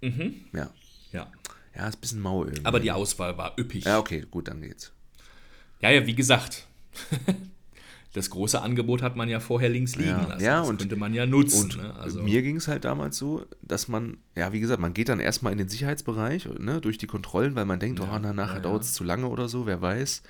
[0.00, 0.44] Mhm.
[0.52, 0.70] Ja.
[1.12, 1.30] Ja.
[1.74, 2.64] Ja, ist ein bisschen mau irgendwie.
[2.66, 3.84] Aber die Auswahl war üppig.
[3.84, 4.92] ja, okay, gut, dann geht's.
[5.82, 6.66] Ja, ja, wie gesagt.
[8.14, 10.44] Das große Angebot hat man ja vorher links liegen Ja, lassen.
[10.44, 11.62] ja, das und- könnte man ja nutzen.
[11.70, 11.94] Und ne?
[11.94, 15.18] also, mir ging es halt damals so, dass man, ja, wie gesagt, man geht dann
[15.18, 18.58] erstmal in den Sicherheitsbereich, ne, durch die Kontrollen, weil man denkt, oh, na, nachher ja,
[18.58, 18.62] Mhm.
[18.64, 20.22] dauert es zu lange oder so, wer weiß.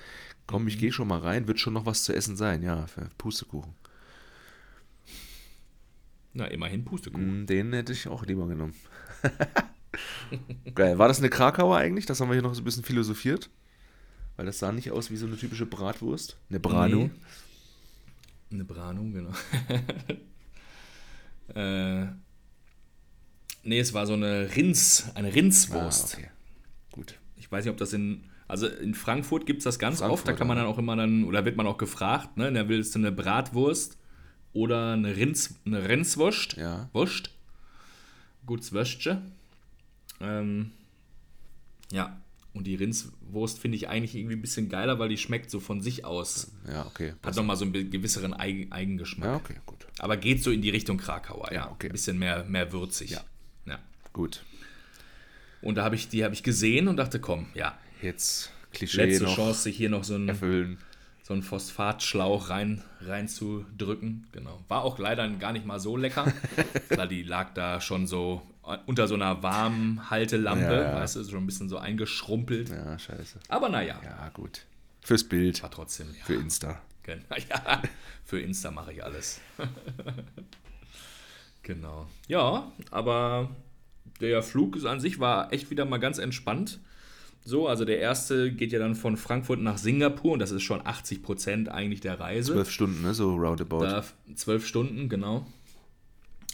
[0.47, 2.63] Komm, ich gehe schon mal rein, wird schon noch was zu essen sein.
[2.63, 3.73] Ja, für Pustekuchen.
[6.33, 7.43] na, immerhin Pustekuchen.
[7.43, 8.73] Mm, Den hätte ich auch lieber genommen.
[10.73, 10.97] Geil.
[10.97, 12.05] War das eine Krakauer eigentlich?
[12.05, 13.49] Das haben wir hier noch so ein bisschen philosophiert.
[14.35, 16.37] Weil das sah nicht aus wie so eine typische Bratwurst.
[16.49, 16.97] Eine Brano.
[16.97, 17.11] Nee.
[18.51, 19.31] Eine Brano, genau.
[21.59, 22.05] äh,
[23.63, 26.15] nee, es war so eine Rins, eine Ah, Rindswurst.
[26.15, 26.29] okay.
[26.91, 27.19] Gut.
[27.37, 28.23] Ich weiß nicht, ob das in.
[28.47, 30.95] Also in Frankfurt gibt es das ganz Frankfurt, oft, da kann man dann auch immer
[30.95, 32.51] dann, oder wird man auch gefragt, ne?
[32.51, 33.97] Da willst du eine Bratwurst
[34.51, 36.53] oder eine, Rinds, eine Rindswurst.
[36.57, 36.89] Ja.
[36.93, 37.31] Wurst.
[38.45, 39.31] Gutes Würstchen.
[40.19, 40.71] Ähm,
[41.91, 42.19] ja.
[42.53, 45.81] Und die Rindswurst finde ich eigentlich irgendwie ein bisschen geiler, weil die schmeckt so von
[45.81, 46.51] sich aus.
[46.67, 47.13] Ja, okay.
[47.23, 49.27] Hat nochmal so einen gewisseren Eigen Eigengeschmack.
[49.27, 49.87] Ja, okay, gut.
[49.97, 51.65] Aber geht so in die Richtung Krakauer, ja.
[51.65, 51.87] Ja, okay.
[51.87, 53.09] Ein bisschen mehr, mehr würzig.
[53.09, 53.23] Ja.
[53.65, 53.79] ja.
[54.13, 54.43] Gut.
[55.61, 59.23] Und da habe ich, die habe ich gesehen und dachte, komm, ja, Jetzt Klischee letzte
[59.23, 60.77] noch Chance, sich hier noch so einen, erfüllen.
[61.23, 64.27] so einen Phosphatschlauch rein, reinzudrücken.
[64.33, 64.61] Genau.
[64.67, 66.31] War auch leider gar nicht mal so lecker.
[66.89, 68.41] Klar, die lag da schon so
[68.85, 70.95] unter so einer warmen Haltelampe, Ja, ja.
[70.95, 72.69] weißt du, schon ein bisschen so eingeschrumpelt.
[72.69, 73.39] Ja, scheiße.
[73.49, 74.65] Aber naja, Ja, gut.
[75.01, 75.61] Fürs Bild.
[75.63, 76.23] war trotzdem, ja.
[76.25, 76.81] Für Insta.
[77.03, 77.81] Gen- Ja,
[78.23, 79.41] für Insta mache ich alles.
[81.63, 82.07] genau.
[82.27, 83.49] Ja, aber
[84.21, 86.79] der Flug an sich war echt wieder mal ganz entspannt.
[87.45, 90.85] So, also der erste geht ja dann von Frankfurt nach Singapur und das ist schon
[90.85, 92.53] 80 Prozent eigentlich der Reise.
[92.53, 93.13] Zwölf Stunden, ne?
[93.13, 93.81] So roundabout.
[93.83, 94.03] Da
[94.35, 95.45] zwölf Stunden, genau.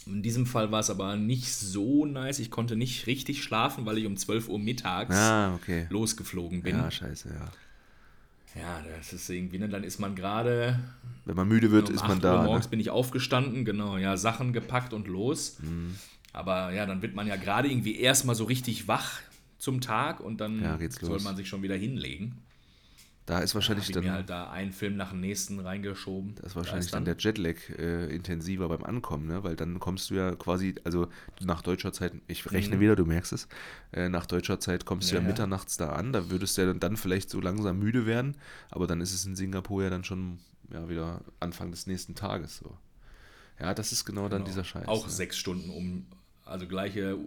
[0.06, 2.38] In diesem Fall war es aber nicht so nice.
[2.38, 5.86] Ich konnte nicht richtig schlafen, weil ich um 12 Uhr mittags ah, okay.
[5.90, 6.76] losgeflogen bin.
[6.76, 7.50] Ja, scheiße, ja.
[8.60, 10.80] Ja, das ist irgendwie, ne, dann ist man gerade
[11.24, 12.42] Wenn man müde wird, um ist 8 man Uhr da.
[12.42, 12.70] morgens Ne?
[12.70, 15.58] bin ich aufgestanden, genau, ja, Sachen gepackt und los.
[15.60, 15.94] Mhm.
[16.32, 19.20] Aber ja, dann wird man ja gerade irgendwie erstmal so richtig wach
[19.58, 22.38] zum Tag und dann Ja, soll man sich schon wieder hinlegen.
[23.26, 26.34] Da ist wahrscheinlich ich dann, mir halt da einen Film nach dem nächsten reingeschoben.
[26.36, 29.44] das ist wahrscheinlich Da dann der Jetlag äh, intensiver beim Ankommen, ne?
[29.44, 31.08] Weil dann kommst du ja quasi, also
[31.40, 33.46] nach deutscher Zeit, ich rechne wieder, du merkst es,
[33.92, 35.16] äh, nach deutscher Zeit kommst du Mhm.
[35.16, 35.28] Ja, ja ja.
[35.28, 38.36] mitternachts da an, da würdest du ja dann vielleicht so langsam müde werden,
[38.70, 40.38] aber dann ist es in Singapur ja dann schon
[40.72, 42.76] ja, wieder Anfang des nächsten Tages so.
[43.60, 44.44] Ja, das ist genau, dann Genau.
[44.46, 44.88] dieser Scheiß.
[44.88, 45.12] Auch ne?
[45.12, 46.06] sechs Stunden um,
[46.44, 47.18] also gleiche,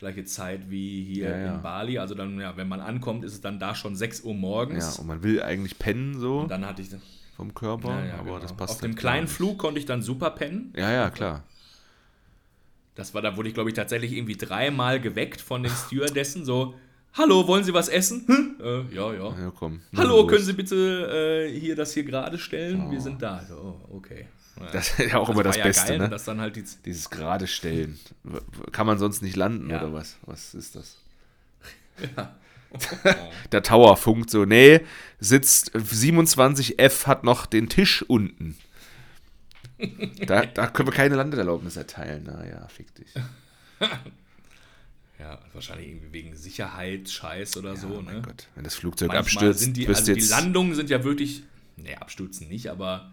[0.00, 1.54] gleiche Zeit wie hier Ja, ja.
[1.54, 1.98] in Bali.
[1.98, 4.96] Also dann, ja, wenn man ankommt, ist es dann da schon 6 Uhr morgens.
[4.96, 6.88] Ja, und man will eigentlich pennen so und dann hatte ich,
[7.36, 8.38] vom Körper, ja, ja, aber genau.
[8.40, 9.28] das passt Auf dem kleinen.
[9.28, 10.74] Flug konnte ich dann super pennen.
[10.76, 11.44] Ja, ja, klar.
[12.96, 16.44] Das war, da wurde ich, glaube ich, tatsächlich irgendwie dreimal geweckt von den Stewardessen.
[16.44, 16.74] So,
[17.14, 18.24] hallo, wollen Sie was essen?
[18.26, 18.56] Hm?
[18.60, 19.38] Äh, ja, ja.
[19.40, 19.80] Ja, komm.
[19.96, 22.90] Hallo, können Sie bitte äh, hier das hier gerade stellen?
[22.90, 23.42] Wir sind da.
[23.48, 24.26] So, oh, okay.
[24.60, 24.70] Ja.
[24.72, 26.08] Das ist ja auch immer das war Beste, geil, ne?
[26.08, 27.98] Dass dann halt die, Dieses gerade stellen.
[28.72, 29.80] Kann man sonst nicht landen Ja.
[29.80, 30.16] oder was?
[30.26, 30.98] Was ist das?
[33.52, 34.80] Der Tower funkt so, nee,
[35.18, 38.56] sitzt 27F hat noch den Tisch unten.
[40.26, 42.24] Da, da können wir keine Landeerlaubnis erteilen.
[42.24, 43.08] Naja, fick dich.
[45.18, 47.88] ja, wahrscheinlich irgendwie wegen Sicherheit, Scheiß oder so.
[47.88, 48.02] oh Ne?
[48.02, 50.20] mein Gott, wenn das Flugzeug Manchmal abstürzt, sind die, also die.
[50.20, 51.42] Landungen sind ja wirklich,
[51.76, 53.10] nee, abstürzen nicht, aber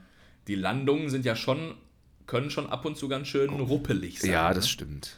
[0.48, 1.76] die Landungen sind ja schon,
[2.26, 4.30] können schon ab und zu ganz schön ruppelig sein.
[4.30, 4.34] Oh.
[4.34, 4.56] ja, ne?
[4.56, 5.18] das stimmt.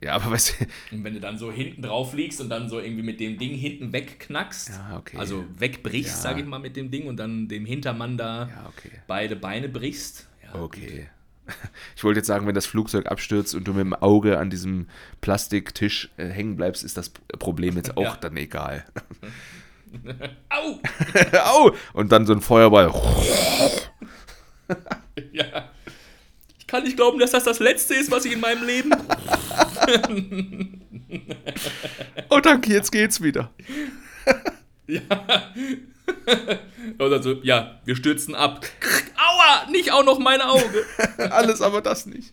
[0.00, 2.78] Ja, aber weißt du, Und wenn du dann so hinten drauf liegst und dann so
[2.78, 5.16] irgendwie mit dem Ding hinten wegknackst, Ja, okay.
[5.16, 6.30] also wegbrichst, Ja.
[6.30, 8.90] sag ich mal, mit dem Ding und dann dem Hintermann da Ja, okay.
[9.06, 10.28] beide Beine brichst.
[10.42, 11.08] Ja, Okay.
[11.94, 14.86] Ich wollte jetzt sagen, wenn das Flugzeug abstürzt und du mit dem Auge an diesem
[15.20, 18.84] Plastiktisch äh, hängen bleibst, ist das Problem jetzt auch dann egal.
[20.48, 20.80] Au!
[21.44, 21.74] Au!
[21.92, 22.90] Und dann so ein Feuerball.
[25.32, 25.70] Ja.
[26.58, 28.90] Ich kann nicht glauben, dass das das Letzte ist, was ich in meinem Leben.
[32.30, 33.52] Oh, danke, jetzt geht's wieder.
[36.98, 38.66] Oder so, ja, wir stürzen ab.
[39.16, 39.70] Aua!
[39.70, 40.84] Nicht auch noch mein Auge!
[41.18, 42.32] Alles, aber das nicht.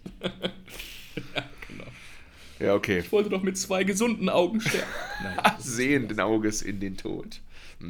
[1.68, 1.86] genau.
[2.60, 3.00] Ja, okay.
[3.00, 4.88] Ich wollte doch mit zwei gesunden Augen sterben.
[5.24, 5.38] Nein.
[5.60, 7.42] Sehenden Auges in den Tod.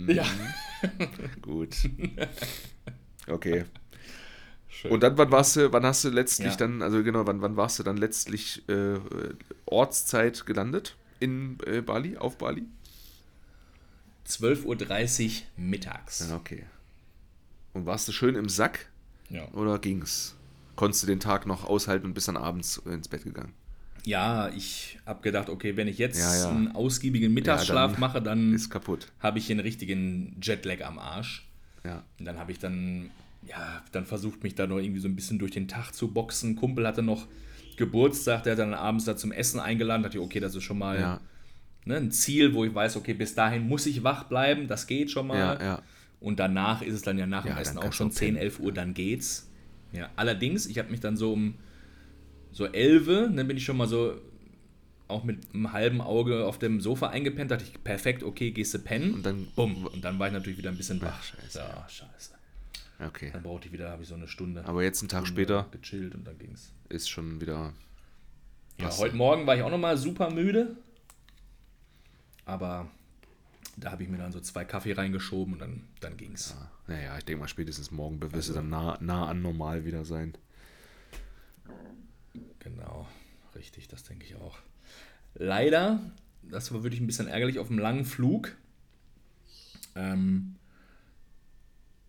[0.08, 0.26] Ja.
[1.42, 1.76] Gut.
[3.28, 3.66] Okay.
[4.90, 6.56] Und dann, wann warst du, wann hast du letztlich Ja.
[6.58, 9.00] dann, also genau, wann, wann warst du dann letztlich äh,
[9.66, 12.64] Ortszeit gelandet in äh, Bali, auf Bali?
[14.28, 16.28] 12.30 Uhr mittags.
[16.30, 16.64] Ja, okay.
[17.74, 18.88] Und warst du schön im Sack
[19.30, 19.48] Ja.
[19.54, 20.36] oder ging's?
[20.76, 23.54] Konntest du den Tag noch aushalten und bist dann abends ins Bett gegangen?
[24.04, 26.50] Ja, ich habe gedacht, okay, wenn ich jetzt Ja, ja.
[26.50, 29.12] einen ausgiebigen Mittagsschlaf dann mache, dann Ist kaputt.
[29.20, 31.48] habe ich den richtigen Jetlag am Arsch.
[31.84, 32.04] Ja.
[32.18, 33.12] Und dann habe ich dann,
[33.48, 36.56] ja, dann versucht, mich da noch irgendwie so ein bisschen durch den Tag zu boxen.
[36.56, 37.28] Kumpel hatte noch
[37.78, 40.04] Geburtstag, der hat dann abends da zum Essen eingeladen.
[40.04, 41.22] dachte ich, okay, das ist schon mal Ja.
[41.86, 45.10] ne, ein Ziel, wo ich weiß, okay, bis dahin muss ich wach bleiben, das geht
[45.12, 45.38] schon mal.
[45.38, 45.82] Ja, ja.
[46.20, 48.38] Und danach ist es dann ja nach dem Essen auch schon du 10, pennen.
[48.38, 49.50] 11 Uhr, dann geht's.
[49.92, 51.56] Ja, allerdings, ich habe mich dann so um
[52.52, 54.14] so 11, dann bin ich schon mal so
[55.08, 58.80] auch mit einem halben Auge auf dem Sofa eingepennt, dachte ich, perfekt, okay, gehst du
[58.80, 59.14] pennen.
[59.16, 59.86] Und dann- bumm.
[59.88, 61.22] Und dann war ich natürlich wieder ein bisschen wach.
[61.24, 61.58] scheiße.
[61.60, 62.32] Ja, scheiße.
[63.06, 63.32] Okay.
[63.34, 64.64] Dann brauchte ich wieder, habe ich so eine Stunde.
[64.66, 66.72] Aber jetzt einen Tag Stunde später gechillt und dann ging's.
[66.90, 67.74] ist schon wieder.
[68.78, 69.00] Ja, Was?
[69.00, 70.76] heute Morgen war ich auch nochmal super müde.
[72.46, 72.90] Aber
[73.78, 76.56] da habe ich mir dann so zwei Kaffee reingeschoben und dann, dann ging's.
[76.88, 80.34] Naja, ich denke mal, spätestens morgen wirst du dann nah, nah an normal wieder sein.
[82.60, 83.08] Genau,
[83.56, 84.58] richtig, das denke ich auch.
[85.34, 86.00] Leider,
[86.44, 88.56] das war wirklich ein bisschen ärgerlich, auf dem langen Flug
[89.96, 90.56] ähm,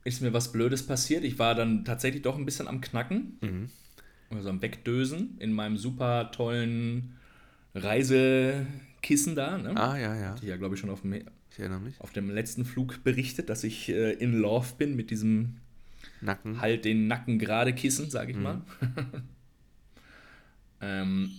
[0.05, 1.25] ist mir was Blödes passiert.
[1.25, 3.39] Ich war dann tatsächlich doch ein bisschen am Knacken,
[4.31, 7.17] also am Wegdösen in meinem super tollen
[7.75, 9.59] Reisekissen da.
[9.59, 9.77] Ne?
[9.77, 10.35] Ah, ja, ja.
[10.37, 13.89] Ich ja, glaube ich, schon auf dem, Ich auf dem letzten Flug berichtet, dass ich
[13.89, 15.57] äh, in Love bin mit diesem
[16.21, 16.61] Nacken.
[16.61, 18.63] halt den Nacken gerade Kissen, sage ich mal.
[20.81, 21.31] ähm,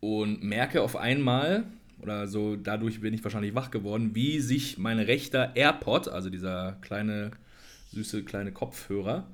[0.00, 1.64] und merke auf einmal,
[2.00, 6.72] oder so dadurch bin ich wahrscheinlich wach geworden, wie sich mein rechter AirPod, also dieser
[6.82, 7.30] kleine,
[7.94, 9.26] süße kleine Kopfhörer,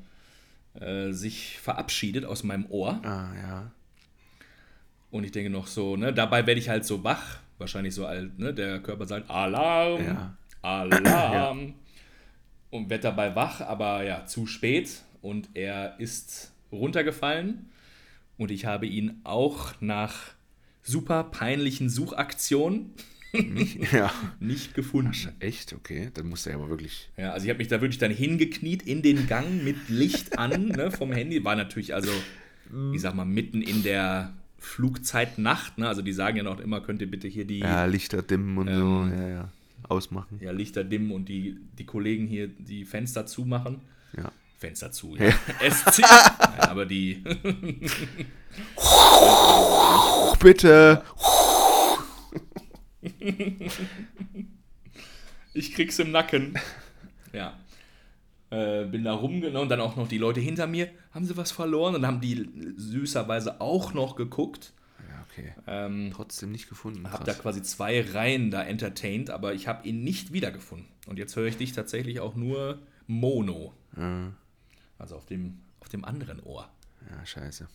[0.75, 3.01] äh, sich verabschiedet aus meinem Ohr.
[3.05, 3.71] Ah, ja.
[5.11, 8.39] Und ich denke noch so, ne, dabei werde ich halt so wach, wahrscheinlich so alt,
[8.39, 10.37] ne, der Körper sagt Alarm, Ja.
[10.63, 11.75] Alarm.
[12.71, 15.03] Und werde dabei wach, aber ja, zu spät.
[15.23, 17.69] Und er ist runtergefallen.
[18.39, 20.15] Und ich habe ihn auch nach
[20.83, 22.95] super peinlichen Suchaktionen
[23.93, 24.13] Ja.
[24.41, 25.13] nicht gefunden.
[25.39, 25.73] Echt?
[25.73, 26.11] Okay.
[26.15, 27.09] Dann musst du ja aber wirklich.
[27.17, 30.69] Ja, also ich habe mich da wirklich dann hingekniet in den Gang mit Licht an
[30.69, 31.45] ne, vom Handy.
[31.45, 32.11] War natürlich also,
[32.93, 35.79] ich sag mal, mitten in der Flugzeit Nacht.
[35.79, 35.89] Ne?
[35.89, 38.69] Also die sagen ja noch immer, könnt ihr bitte hier die Ja, Lichter dimmen und
[38.69, 39.07] so.
[39.15, 39.49] Ja, ja.
[39.89, 40.39] Ausmachen.
[40.41, 43.81] ja, Lichter dimmen und die, die Kollegen hier die Fenster zumachen.
[44.17, 44.31] Ja.
[44.59, 45.31] Fenster zu, ja.
[45.71, 46.01] SC.
[46.01, 47.25] ja, aber die.
[50.39, 51.03] Bitte.
[55.55, 56.55] Ich krieg's im Nacken.
[57.33, 57.59] Ja.
[58.51, 60.89] Äh, bin da rumgenommen und dann auch noch die Leute hinter mir.
[61.13, 61.95] Haben sie was verloren?
[61.95, 64.73] Und haben die süßerweise auch noch geguckt.
[65.09, 65.55] Ja, okay.
[65.67, 67.11] Ähm, Trotzdem nicht gefunden.
[67.13, 70.89] habe da quasi zwei Reihen da entertained, aber ich habe ihn nicht wiedergefunden.
[71.07, 73.73] Und jetzt höre ich dich tatsächlich auch nur Mono.
[73.97, 74.33] Ja,
[74.99, 76.69] Also auf dem, auf dem anderen Ohr.
[77.11, 77.69] ja, scheiße.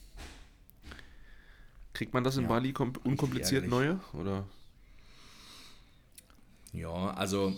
[1.94, 4.00] Kriegt man das in Ja, Bali kom- unkompliziert neue?
[4.14, 4.46] Oder?
[6.76, 7.56] Ja, also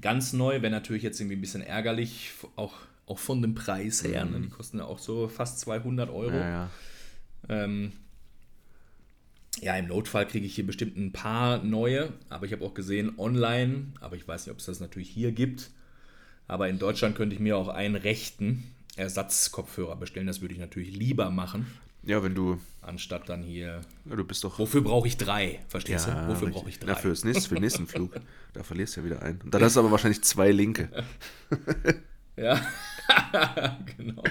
[0.00, 2.74] ganz neu wäre natürlich jetzt irgendwie ein bisschen ärgerlich, auch,
[3.06, 4.24] auch von dem Preis her.
[4.24, 4.40] Ne?
[4.40, 6.34] Die kosten ja auch so fast 200 Euro.
[6.34, 6.70] Ja, ja.
[7.48, 7.92] Ähm,
[9.60, 13.18] ja, im Notfall kriege ich hier bestimmt ein paar neue, aber ich habe auch gesehen
[13.18, 15.70] online, aber ich weiß nicht, ob es das natürlich hier gibt.
[16.48, 18.64] Aber in Deutschland könnte ich mir auch einen rechten
[18.96, 20.26] Ersatzkopfhörer bestellen.
[20.26, 21.66] Das würde ich natürlich lieber machen,
[22.06, 22.60] Ja, wenn du.
[22.82, 23.80] anstatt dann hier.
[24.04, 24.58] Ja, du bist doch.
[24.58, 25.60] Wofür brauche ich drei?
[25.68, 26.28] Verstehst du?
[26.28, 26.88] Wofür brauche ich drei?
[26.92, 28.14] Na, fürs nächste, für den nächsten Flug.
[28.52, 29.40] Da verlierst du ja wieder einen.
[29.40, 30.88] Und dann hast du aber wahrscheinlich zwei linke.
[32.36, 32.60] Ja,
[33.96, 34.24] genau.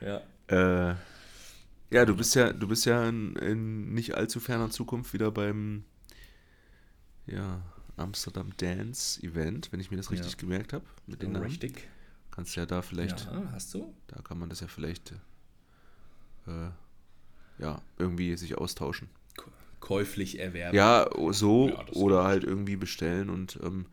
[0.00, 0.22] Ja.
[0.48, 0.94] Äh,
[1.90, 5.84] ja, du bist ja, du bist ja in, in nicht allzu ferner Zukunft wieder beim
[7.26, 7.60] ja,
[7.98, 10.38] Amsterdam Dance Event, wenn ich mir das richtig Ja.
[10.38, 10.84] gemerkt habe.
[11.06, 11.44] Mit den Namen.
[11.44, 11.86] Richtig.
[12.30, 13.94] Kannst ja da vielleicht, Ja, hast du?
[14.06, 15.12] da kann man das ja vielleicht
[16.46, 16.70] äh,
[17.58, 19.08] ja, irgendwie sich austauschen.
[19.80, 20.74] Käuflich erwerben.
[20.76, 23.86] Ja, so Ja, oder halt irgendwie bestellen und ähm,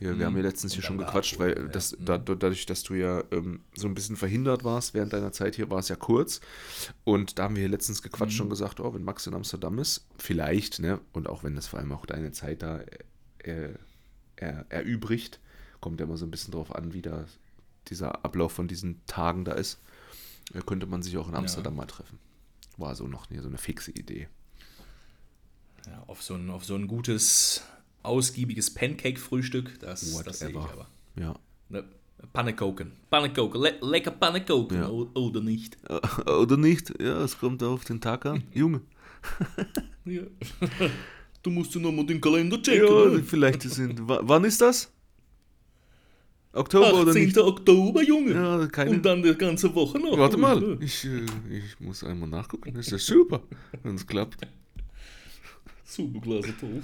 [0.00, 1.68] ja, wir haben ja letztens Und hier schon gequatscht, weil ja.
[1.68, 2.04] das, Mhm.
[2.04, 5.70] da, dadurch, dass du ja ähm, so ein bisschen verhindert warst während deiner Zeit hier,
[5.70, 6.40] war es ja kurz.
[7.04, 8.46] Und da haben wir hier letztens gequatscht Mhm.
[8.46, 11.78] und gesagt, oh, wenn Max in Amsterdam ist, vielleicht, ne, und auch wenn das vor
[11.78, 12.80] allem auch deine Zeit da
[13.38, 13.70] äh,
[14.36, 15.38] er, erübrigt,
[15.80, 17.24] kommt ja immer so ein bisschen drauf an, wie da
[17.88, 19.80] dieser Ablauf von diesen Tagen da ist,
[20.54, 22.18] äh, könnte man sich auch in Amsterdam mal treffen.
[22.76, 24.28] War so noch nie so eine fixe Idee.
[25.86, 27.62] Ja, auf, so ein, auf so ein gutes,
[28.02, 30.88] ausgiebiges Pancake-Frühstück, das, das sehe ich aber.
[31.16, 31.34] Ja.
[31.68, 31.84] Ne,
[32.32, 32.92] Pannekuchen.
[33.10, 33.60] Pannekuchen.
[33.60, 34.76] Le lecker Pannekuchen.
[34.78, 34.88] Ja.
[34.88, 35.76] Oder nicht.
[36.26, 36.92] Oder nicht?
[37.00, 38.42] Ja, es kommt auf den Tag an.
[38.54, 38.80] Junge.
[40.06, 40.22] Ja.
[41.42, 43.16] du musst ja nochmal den Kalender checken.
[43.18, 44.08] Ja, vielleicht sind.
[44.08, 44.90] wa- Wann ist das?
[46.54, 47.24] Oktober oder 18.
[47.24, 47.38] nicht?
[47.38, 48.32] Oktober, Junge.
[48.32, 48.92] Ja, keine.
[48.92, 50.16] Und dann die ganze Woche noch.
[50.16, 52.72] Warte mal, ich, äh, ich muss einmal nachgucken.
[52.74, 53.42] Das ist ja super,
[53.82, 54.46] wenn es klappt.
[55.84, 56.82] Super klasse, toll.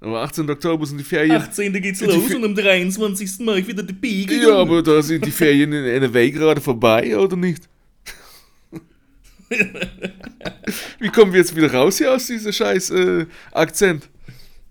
[0.00, 0.48] Aber 18.
[0.48, 1.32] Oktober sind die Ferien.
[1.32, 1.72] 18.
[1.82, 3.40] geht's los Fe- und am 23.
[3.40, 4.36] mache ich wieder die Biege.
[4.36, 7.68] Ja, aber da sind die Ferien in NRW gerade vorbei, oder nicht?
[11.00, 14.08] Wie kommen wir jetzt wieder raus hier aus diesem scheiß äh, Akzent?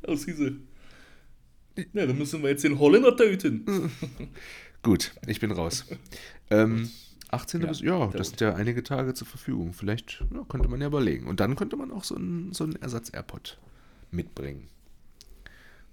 [0.03, 0.51] Aus dieser.
[1.93, 3.91] Ja, dann müssen wir jetzt den Holländer töten.
[4.83, 5.85] Gut, ich bin raus.
[6.49, 6.89] Ähm,
[7.29, 7.61] 18.
[7.61, 9.73] Ja, bis, ja, das sind ja einige Tage zur Verfügung.
[9.73, 11.27] Vielleicht ja, könnte man ja überlegen.
[11.27, 13.57] Und dann könnte man auch so einen, so einen Ersatz-AirPod
[14.11, 14.69] mitbringen.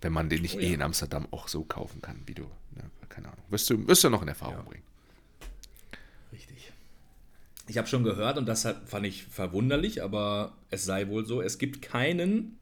[0.01, 0.75] Wenn man den nicht Oh eh ja.
[0.75, 2.43] in Amsterdam auch so kaufen kann, wie du.
[2.77, 3.43] Ja, keine Ahnung.
[3.49, 4.63] Wirst du, wirst du noch in Erfahrung Ja.
[4.63, 4.83] bringen.
[6.33, 6.73] Richtig.
[7.67, 11.41] Ich habe schon gehört und das hat, fand ich verwunderlich, aber es sei wohl so,
[11.41, 12.59] es gibt keinen,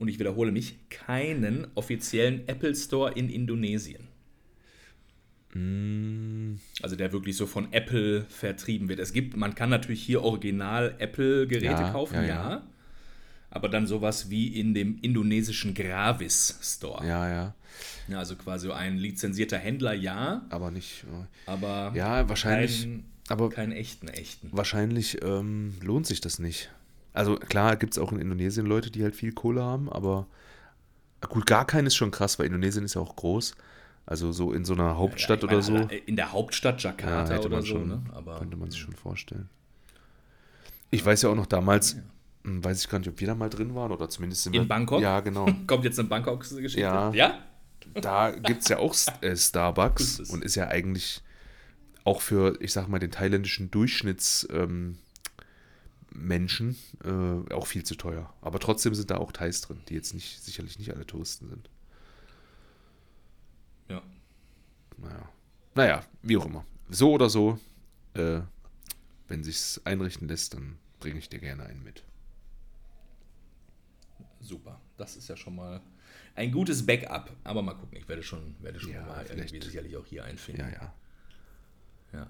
[0.00, 4.08] und ich wiederhole mich, keinen offiziellen Apple Store in Indonesien.
[5.54, 6.54] Mm.
[6.82, 8.98] Also der wirklich so von Apple vertrieben wird.
[9.00, 12.62] Es gibt, man kann natürlich hier original Apple-Geräte Ja, kaufen, ja, ja, ja.
[13.50, 17.04] Aber dann sowas wie in dem indonesischen Gravis Store.
[17.06, 17.54] Ja, ja.
[18.08, 21.04] Ja, also quasi ein lizenzierter Händler, ja, Aber nicht.
[21.04, 22.82] äh, aber Ja, wahrscheinlich.
[22.82, 24.48] keinen, aber keinen echten, echten.
[24.52, 26.70] wahrscheinlich ähm, lohnt sich das nicht.
[27.12, 30.26] Also klar gibt es auch in Indonesien Leute, die halt viel Kohle haben, aber
[31.28, 33.54] gut, gar keinen ist schon krass, weil Indonesien ist ja auch groß.
[34.06, 35.72] Also so in so einer Hauptstadt Ja, ich oder so.
[35.74, 38.02] meine, In der Hauptstadt Ja, Jakarta hätte oder man so, schon, ne?
[38.12, 39.48] Aber könnte man sich schon vorstellen.
[40.90, 42.02] Ich weiß ja auch noch damals, Ja.
[42.44, 44.64] hm, weiß ich gar nicht, ob wir da mal drin waren oder zumindest In wir,
[44.66, 45.00] Bangkok?
[45.00, 45.46] Ja, genau.
[45.66, 46.80] kommt jetzt eine Bangkok-Geschichte.
[46.80, 47.10] Ja.
[47.12, 47.38] ja?
[47.94, 51.22] Da gibt es ja auch äh, Starbucks und ist ja eigentlich
[52.04, 54.98] auch für, ich sag mal, den thailändischen Durchschnittsmenschen ähm,
[56.12, 58.32] Menschen, äh, auch viel zu teuer.
[58.40, 61.70] Aber trotzdem sind da auch Thais drin, die jetzt nicht, sicherlich nicht alle Touristen sind.
[63.88, 64.02] Ja.
[64.98, 65.28] Naja.
[65.74, 66.64] Naja, wie auch immer.
[66.88, 67.58] So oder so,
[68.14, 68.40] äh,
[69.28, 72.02] wenn sich's einrichten lässt, dann bringe ich dir gerne einen mit.
[74.40, 74.80] Super.
[74.96, 75.80] Das ist ja schon mal
[76.34, 77.30] ein gutes Backup.
[77.44, 79.52] Aber mal gucken, ich werde schon, werde schon Ja, mal vielleicht.
[79.52, 80.62] irgendwie sicherlich auch hier einfinden.
[80.62, 80.94] Ja, ja.
[82.12, 82.26] Ja.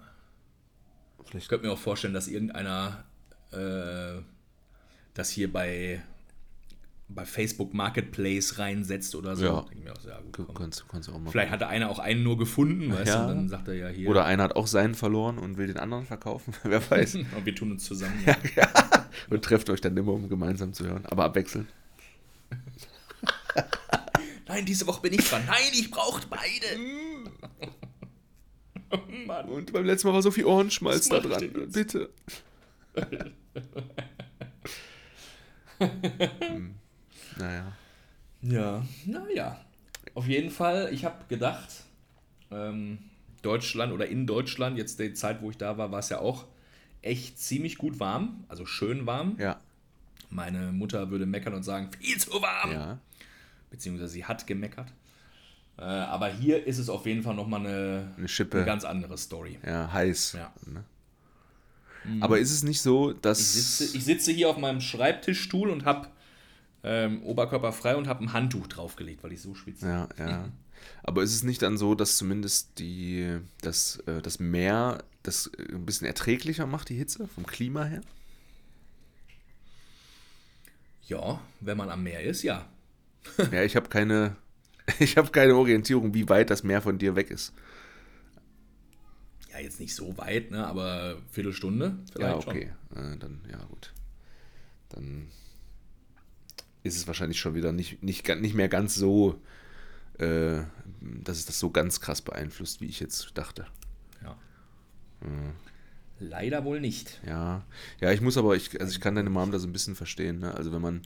[1.22, 3.04] Ich Vielleicht könnte mir auch vorstellen, dass irgendeiner
[3.52, 4.22] äh,
[5.14, 6.02] das hier bei,
[7.08, 9.44] bei Facebook Marketplace reinsetzt oder so.
[9.44, 9.66] Ja.
[9.82, 10.54] Mir auch, ja, gut, komm.
[10.54, 11.30] kannst, kannst auch mal.
[11.30, 13.16] Vielleicht hatte einer auch einen nur gefunden, weißt Ja.
[13.16, 14.08] du, und dann sagt er ja hier.
[14.08, 16.54] Oder einer hat auch seinen verloren und will den anderen verkaufen.
[16.62, 17.14] Wer weiß.
[17.36, 18.24] und wir tun uns zusammen.
[19.28, 21.04] Und trefft euch dann immer, um gemeinsam zu hören.
[21.06, 21.68] Aber abwechselnd.
[24.48, 25.42] Nein, diese Woche bin ich dran.
[25.46, 26.66] Nein, ich brauche beide.
[29.26, 29.48] Mann.
[29.48, 31.50] Und beim letzten Mal war so viel Ohrenschmalz da dran.
[31.72, 32.10] Bitte.
[35.78, 36.74] Hm.
[37.36, 37.72] Naja.
[38.42, 39.60] Ja, naja.
[40.14, 41.84] Auf jeden Fall, ich habe gedacht,
[42.50, 42.98] ähm,
[43.42, 46.46] Deutschland oder in Deutschland, jetzt die Zeit, wo ich da war, war es ja auch
[47.02, 49.36] echt ziemlich gut warm, also schön warm.
[49.38, 49.58] Ja.
[50.28, 52.72] Meine Mutter würde meckern und sagen, viel zu warm.
[52.72, 52.98] Ja.
[53.70, 54.92] Beziehungsweise sie hat gemeckert.
[55.78, 58.58] Äh, aber hier ist es auf jeden Fall nochmal eine, Eine Schippe.
[58.58, 59.58] eine ganz andere Story.
[59.64, 60.32] Ja, heiß.
[60.32, 60.52] Ja.
[60.66, 60.84] Ne?
[62.20, 63.38] Aber ist es nicht so, dass.
[63.40, 66.08] Ich sitze, ich sitze hier auf meinem Schreibtischstuhl und habe
[66.82, 69.86] ähm, Oberkörper frei und habe ein Handtuch draufgelegt, weil ich so schwitze.
[69.86, 70.48] Ja, ja.
[71.02, 75.74] Aber ist es nicht dann so, dass zumindest die, das, äh, das Meer das äh,
[75.74, 78.00] ein bisschen erträglicher macht, die Hitze, vom Klima her?
[81.06, 82.66] Ja, wenn man am Meer ist, ja.
[83.50, 84.36] Ja, ich habe keine,
[84.98, 87.52] ich habe keine Orientierung, wie weit das Meer von dir weg ist.
[89.52, 92.72] Ja, jetzt nicht so weit, ne, aber Viertelstunde Ja, vielleicht okay.
[92.94, 93.92] Äh, dann, ja, gut.
[94.90, 95.28] Dann
[96.82, 99.40] ist es wahrscheinlich schon wieder nicht, nicht, nicht mehr ganz so,
[100.18, 100.62] äh,
[101.00, 103.66] dass es das so ganz krass beeinflusst, wie ich jetzt dachte.
[104.22, 104.36] schon.
[105.22, 105.52] Ja.
[106.20, 107.20] Leider wohl nicht.
[107.26, 107.64] Ja,
[108.00, 110.38] ja, ich muss aber, ich, also ich kann deine Mom da so ein bisschen verstehen.
[110.38, 110.54] Ne?
[110.54, 111.02] Also wenn man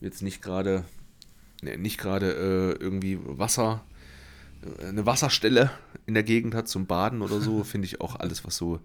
[0.00, 0.84] jetzt nicht gerade,
[1.62, 3.84] ne, nicht gerade äh, irgendwie Wasser,
[4.80, 5.70] eine Wasserstelle
[6.06, 8.80] in der Gegend hat zum Baden oder so, finde ich auch alles, was so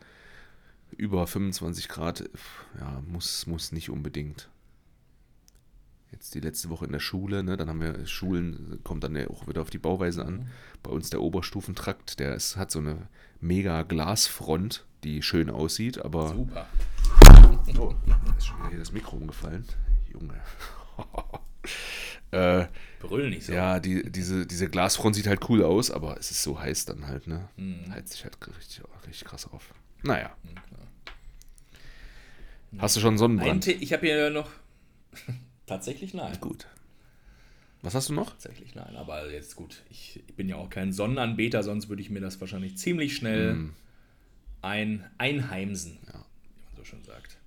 [0.98, 2.30] über 25 Grad,
[2.80, 4.50] ja, muss, muss nicht unbedingt.
[6.12, 9.30] Jetzt die letzte Woche in der Schule, ne, dann haben wir Schulen, kommt dann ja
[9.30, 10.48] auch wieder auf die Bauweise an.
[10.82, 13.08] Bei uns der Oberstufentrakt, der ist, hat so eine
[13.40, 16.30] mega Glasfront, die schön aussieht, aber.
[16.30, 16.68] Super.
[17.78, 17.94] Oh,
[18.38, 19.66] ist schon wieder hier das Mikro umgefallen.
[20.12, 20.34] Junge.
[22.32, 22.66] äh,
[23.00, 23.54] Brüll nicht so.
[23.54, 27.08] ja, die, diese, diese Glasfront sieht halt cool aus, aber es ist so heiß dann
[27.08, 27.48] halt, ne?
[27.58, 27.92] Mhm.
[27.92, 29.74] Heizt sich halt richtig, richtig krass auf.
[30.04, 30.32] Naja.
[30.68, 30.88] klar.
[32.78, 33.66] Hast du schon Sonnenbrand?
[33.68, 34.50] Ich habe hier noch.
[35.66, 36.38] Tatsächlich nein.
[36.40, 36.68] Gut.
[37.82, 38.32] Was hast du noch?
[38.32, 39.84] Tatsächlich nein, aber jetzt gut.
[39.90, 43.52] Ich, ich bin ja auch kein Sonnenanbeter, sonst würde ich mir das wahrscheinlich ziemlich schnell
[43.54, 43.74] Hm.
[44.62, 46.14] ein, einheimsen, Ja.
[46.44, 47.38] wie man so schön sagt.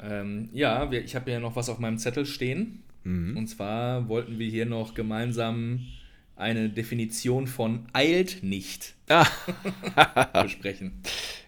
[0.00, 2.82] Ähm, ja, wir, ich habe ja noch was auf meinem Zettel stehen.
[3.04, 5.80] Und zwar wollten wir hier noch gemeinsam
[6.36, 8.94] eine Definition von eilt nicht
[10.42, 10.92] besprechen.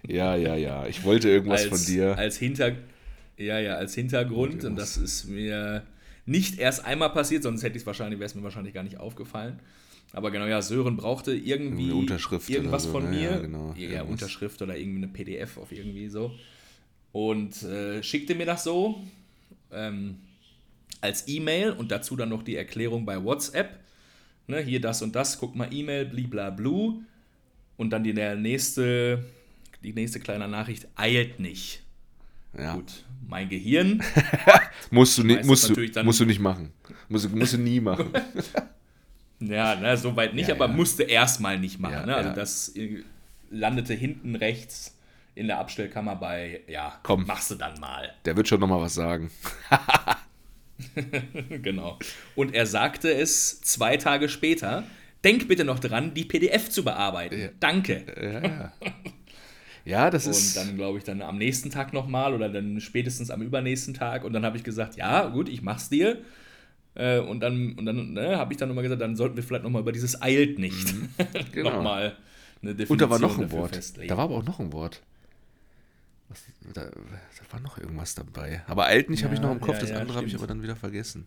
[0.07, 0.87] Ja, ja, ja.
[0.87, 2.17] Ich wollte irgendwas als, von dir.
[2.17, 2.77] Als Hinter
[3.39, 4.65] ja, ja, als Hintergrund.
[4.65, 5.83] Und das ist mir
[6.25, 8.99] nicht erst einmal passiert, sonst hätte ich es wahrscheinlich, wäre es mir wahrscheinlich gar nicht
[8.99, 9.61] aufgefallen.
[10.13, 13.11] Aber genau, ja, Sören brauchte irgendwie irgendwas so, von ne?
[13.11, 13.31] mir.
[13.31, 13.75] Ja, genau.
[13.77, 14.03] Ja.
[14.03, 16.33] Unterschrift oder irgendwie eine PDF auf irgendwie so.
[17.13, 19.01] Und äh, schickte mir das so
[19.73, 20.17] ähm,
[21.03, 23.79] als E-Mail und dazu dann noch die Erklärung bei WhatsApp.
[24.49, 27.01] Ne, hier das und das, guck mal E-Mail, bliblablu.
[27.77, 29.25] Und dann die der nächste,
[29.83, 31.83] die nächste kleine Nachricht, eilt nicht.
[32.57, 32.75] Ja.
[32.75, 34.03] Gut, mein Gehirn
[34.91, 36.73] Musst du, nicht, musst, du, musst du nicht machen.
[37.09, 38.11] Musst, du- musst du nie machen.
[39.39, 40.73] Ja, ne, soweit nicht, Ja, aber ja.
[40.73, 41.93] musste erstmal nicht machen.
[41.93, 42.17] Ja, ne?
[42.17, 43.03] Also das äh,
[43.51, 44.97] landete hinten rechts
[45.35, 47.27] in der Abstellkammer bei, ja, Komm.
[47.27, 48.15] machst du dann mal.
[48.25, 49.31] Der wird schon nochmal was sagen.
[51.63, 51.99] genau.
[52.35, 54.85] Und er sagte es zwei Tage später,
[55.25, 57.51] denk bitte noch dran, die PDF zu bearbeiten.
[57.61, 58.05] Danke.
[58.21, 58.73] Ja, ja.
[59.85, 60.57] Ja, das Und ist.
[60.57, 64.25] dann glaube ich dann am nächsten Tag nochmal oder dann spätestens am übernächsten Tag.
[64.25, 66.23] Und dann habe ich gesagt, ja, gut, ich mach's dir.
[66.95, 69.63] Äh, Und dann, und dann ne, habe ich dann nochmal gesagt, dann sollten wir vielleicht
[69.63, 70.93] nochmal über dieses eilt nicht
[71.53, 71.71] Genau.
[71.71, 72.17] nochmal
[72.63, 73.77] eine Definition Und da war noch ein Wort.
[73.77, 74.09] festlegen.
[74.09, 75.03] Da war aber auch noch ein Wort.
[76.63, 78.63] Was, da, da war noch irgendwas dabei.
[78.67, 80.35] Aber alt nicht habe ich Ja, noch im Kopf, ja, das ja, andere habe ich
[80.35, 81.27] aber dann wieder vergessen.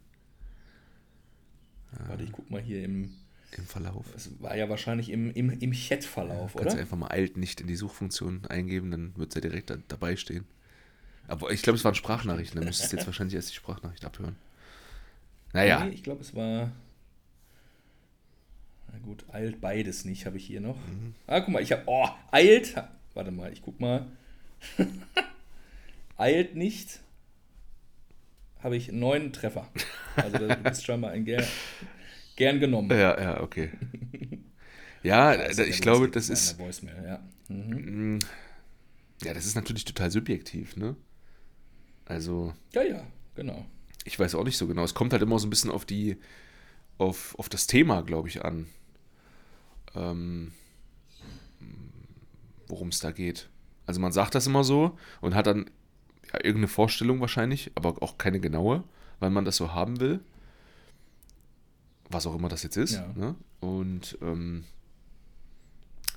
[2.07, 3.11] Warte, ich guck mal hier im.
[3.57, 4.05] Im Verlauf.
[4.13, 6.81] Das war ja wahrscheinlich im, im, im Chat-Verlauf, Kannst du oder?
[6.81, 10.15] einfach mal alt nicht in die Suchfunktion eingeben, dann wird es ja direkt da, dabei
[10.17, 10.45] stehen.
[11.27, 14.35] Aber ich glaube, es waren Sprachnachrichten, dann müsstest du jetzt wahrscheinlich erst die Sprachnachricht abhören.
[15.53, 16.71] Naja, Nee, ich glaube, es war.
[18.91, 20.77] Na gut, eilt beides nicht, habe ich hier noch.
[20.87, 21.15] Mhm.
[21.25, 21.83] Ah, guck mal, ich habe.
[21.87, 22.75] Oh, eilt.
[23.15, 24.05] Warte mal, ich guck mal.
[26.17, 26.99] eilt nicht.
[28.61, 29.69] Habe ich neun Treffer.
[30.15, 31.45] Also du bist scheinbar ein gern,
[32.35, 32.89] gern genommen.
[32.91, 33.71] ja, ja, okay.
[35.01, 37.23] Ja, ja ich glaube, das ist, Voicemail, ja.
[37.47, 38.19] Mhm.
[39.23, 40.95] ja, das ist natürlich total subjektiv, ne?
[42.05, 43.65] Also, ja, ja, genau.
[44.03, 44.83] ich weiß auch nicht so genau.
[44.83, 46.17] Es kommt halt immer so ein bisschen auf die,
[46.97, 48.67] auf, auf das Thema, glaube ich, an.
[49.95, 50.51] Ähm,
[52.67, 53.49] worum es da geht.
[53.89, 55.65] Also man sagt das immer so und hat dann
[56.31, 58.83] ja, irgendeine Vorstellung wahrscheinlich, aber auch keine genaue,
[59.19, 60.19] weil man das so haben will.
[62.07, 62.93] Was auch immer das jetzt ist.
[62.93, 63.07] Ja.
[63.15, 63.33] Ne?
[63.61, 64.63] Und ähm,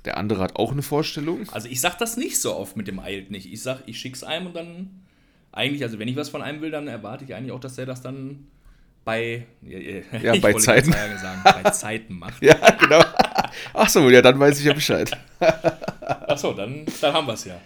[0.05, 1.49] der andere hat auch eine Vorstellung.
[1.51, 3.51] Also ich sag das nicht so oft mit dem eilt nicht.
[3.51, 4.91] Ich sag, ich schick's einem und dann
[5.51, 7.87] eigentlich, also wenn ich was von einem will, dann erwarte ich eigentlich auch, dass der
[7.87, 8.49] das dann
[9.07, 9.79] bei ja,
[10.21, 10.93] Ja, ich bei Zeiten.
[10.93, 12.35] Sagen, bei Zeiten macht.
[12.43, 13.03] Ja, genau.
[13.75, 15.11] Ach so, ja, dann weiß ich ja Bescheid.
[15.41, 17.61] Achso, dann, dann haben wir es ja.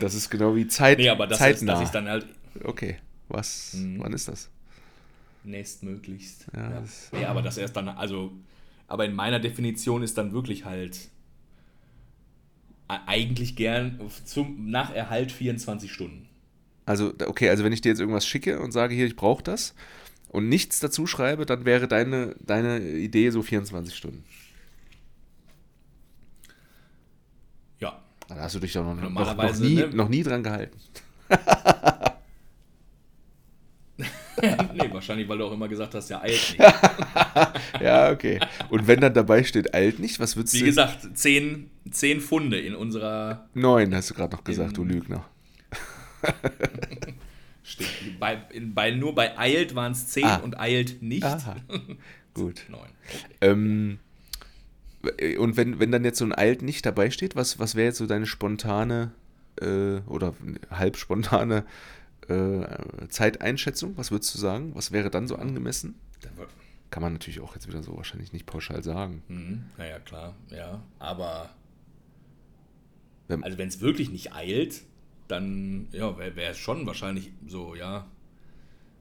[0.00, 1.72] Das ist genau wie Zeit, Nee, aber das ist, zeitnah.
[1.74, 2.26] dass ich dann halt
[2.64, 2.98] okay,
[3.28, 4.50] was, wann ist das?
[5.44, 6.46] nächstmöglichst.
[6.54, 8.30] Ja, Ja, das- Nee, aber das erst dann, also,
[8.88, 10.96] aber in meiner Definition ist dann wirklich halt
[12.90, 16.28] e- eigentlich gern zum, nach Erhalt 24 Stunden.
[16.84, 19.74] Also, okay, also wenn ich dir jetzt irgendwas schicke und sage, hier, ich brauche das
[20.28, 24.24] und nichts dazu schreibe, dann wäre deine, deine Idee so 24 Stunden.
[27.78, 28.02] Ja.
[28.30, 29.88] Da hast du dich doch noch, noch, noch, nie, ne?
[29.92, 30.78] noch nie dran gehalten.
[34.40, 36.58] nee, wahrscheinlich, weil du auch immer gesagt hast, ja, eilt nicht.
[37.80, 38.38] Ja, okay.
[38.68, 40.66] Und wenn dann dabei steht, alt nicht, was würdest Wie du?
[40.66, 43.48] gesagt, 10, 10 Funde in unserer.
[43.54, 45.24] Neun, hast du gerade noch gesagt, du Lügner.
[47.62, 48.20] Stimmt.
[48.20, 48.38] Bei,
[48.74, 50.36] bei, nur bei eilt waren es 10 Ah.
[50.36, 51.24] und eilt nicht.
[51.24, 51.56] Aha.
[52.34, 52.62] Gut.
[52.68, 52.80] 9.
[52.80, 52.90] Okay.
[53.40, 53.98] Ähm,
[55.38, 57.98] und wenn, wenn dann jetzt so ein Alt nicht dabei steht, was, was wäre jetzt
[57.98, 59.12] so deine spontane
[59.60, 60.34] äh, oder
[60.70, 61.64] halb spontane
[62.28, 62.66] äh,
[63.08, 63.96] Zeiteinschätzung?
[63.96, 64.72] Was würdest du sagen?
[64.74, 65.94] Was wäre dann so angemessen?
[66.90, 69.22] Kann man natürlich auch jetzt wieder so wahrscheinlich nicht pauschal sagen.
[69.28, 70.82] mhm, naja, klar, ja.
[70.98, 71.50] Aber.
[73.28, 74.82] Wenn- Also, wenn es wirklich nicht eilt,
[75.28, 78.06] dann ja, wäre es schon wahrscheinlich so, ja.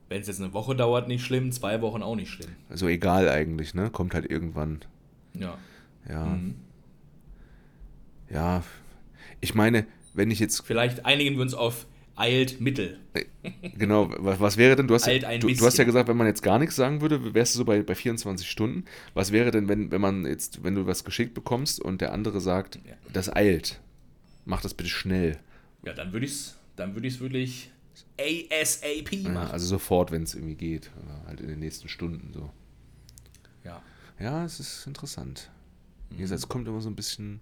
[0.08, 2.50] Wenn es jetzt eine Woche dauert, nicht schlimm, zwei Wochen auch nicht schlimm.
[2.70, 3.90] Also egal eigentlich, ne?
[3.90, 4.80] Kommt halt irgendwann.
[5.34, 5.58] Ja.
[6.08, 6.26] Ja.
[6.26, 6.56] Mhm.
[8.30, 8.64] Ja.
[9.42, 11.86] Ich meine, wenn ich jetzt Vielleicht einigen wir uns auf
[12.16, 13.00] eilt mittel.
[13.78, 16.28] Genau, was, was wäre denn, du hast, ein du, du hast ja gesagt, wenn man
[16.28, 18.84] jetzt gar nichts sagen würde, wärst du so bei, bei 24 Stunden.
[19.14, 22.42] Was wäre denn, wenn, wenn man jetzt, wenn du was geschickt bekommst und der andere
[22.42, 22.96] sagt, Ja.
[23.14, 23.80] das eilt,
[24.46, 25.38] mach das bitte schnell.
[25.86, 27.72] Ja, dann würde ich es dann würd ich's wirklich
[28.20, 29.52] ASAP Ja, machen.
[29.52, 30.92] also sofort, wenn es irgendwie geht.
[31.06, 32.50] Oder halt in den nächsten Stunden so.
[33.64, 33.82] Ja.
[34.20, 35.50] Ja, es ist interessant.
[36.12, 37.42] Wie gesagt, es kommt immer so ein bisschen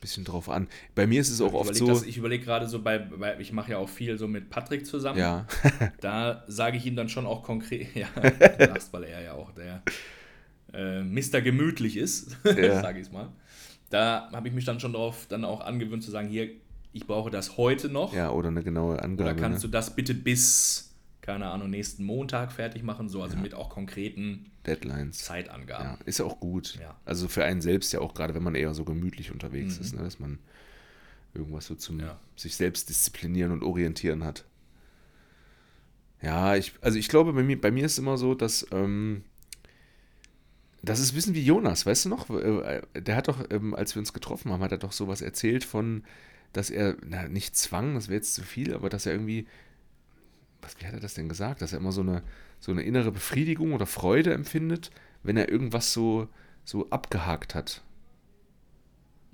[0.00, 0.68] bisschen drauf an.
[0.94, 1.86] Bei mir ist es auch Ich oft überleg so.
[1.88, 4.86] das- ich überlege gerade so bei, bei ich mache ja auch viel so mit Patrick
[4.86, 5.18] zusammen.
[5.18, 5.46] ja,
[6.00, 8.06] Da sage ich ihm dann schon auch konkret, ja,
[8.58, 9.82] du lachst, weil er ja auch der
[10.74, 11.40] äh, Mr.
[11.40, 12.82] Gemütlich ist, Ja.
[12.82, 13.30] sage ich es mal.
[13.88, 16.50] Da habe ich mich dann schon drauf dann auch angewöhnt zu sagen, hier,
[16.92, 18.12] ich brauche das heute noch.
[18.14, 19.30] ja, oder eine genaue Angabe.
[19.30, 19.68] Oder kannst ne?
[19.68, 20.85] du das bitte bis,
[21.26, 25.18] keine Ahnung, nächsten Montag fertig machen, so, also mit auch konkreten Deadlines.
[25.18, 25.84] Zeitangaben.
[25.84, 26.78] Ja, ist ja auch gut.
[26.80, 26.96] Ja.
[27.04, 30.02] Also für einen selbst ja auch gerade, wenn man eher so gemütlich unterwegs ist, ne,
[30.02, 30.38] dass man
[31.34, 32.18] irgendwas so zum Ja.
[32.36, 34.44] sich selbst disziplinieren und orientieren hat.
[36.22, 39.24] Ja, ich, also ich glaube, bei mir, bei mir ist immer so, dass ähm,
[40.82, 42.30] das ist ein bisschen wie Jonas, weißt du noch?
[42.30, 45.64] Äh, Der hat doch, ähm, als wir uns getroffen haben, hat er doch sowas erzählt
[45.64, 46.04] von,
[46.52, 49.46] dass er, na, nicht zwang, das wäre jetzt zu viel, aber dass er irgendwie,
[50.66, 51.62] was, wie hat er das denn gesagt?
[51.62, 52.22] Dass er immer so eine,
[52.60, 54.90] so eine innere Befriedigung oder Freude empfindet,
[55.22, 56.28] wenn er irgendwas so,
[56.64, 57.82] so abgehakt hat.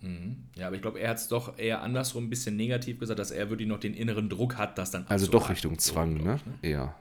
[0.01, 0.37] Mhm.
[0.57, 3.31] Ja, aber ich glaube, er hat es doch eher andersrum ein bisschen negativ gesagt, dass
[3.31, 5.49] er wirklich noch den inneren Druck hat, das dann Also doch.
[5.49, 6.41] Richtung Zwang, ne?
[6.63, 6.95] ich, Eher.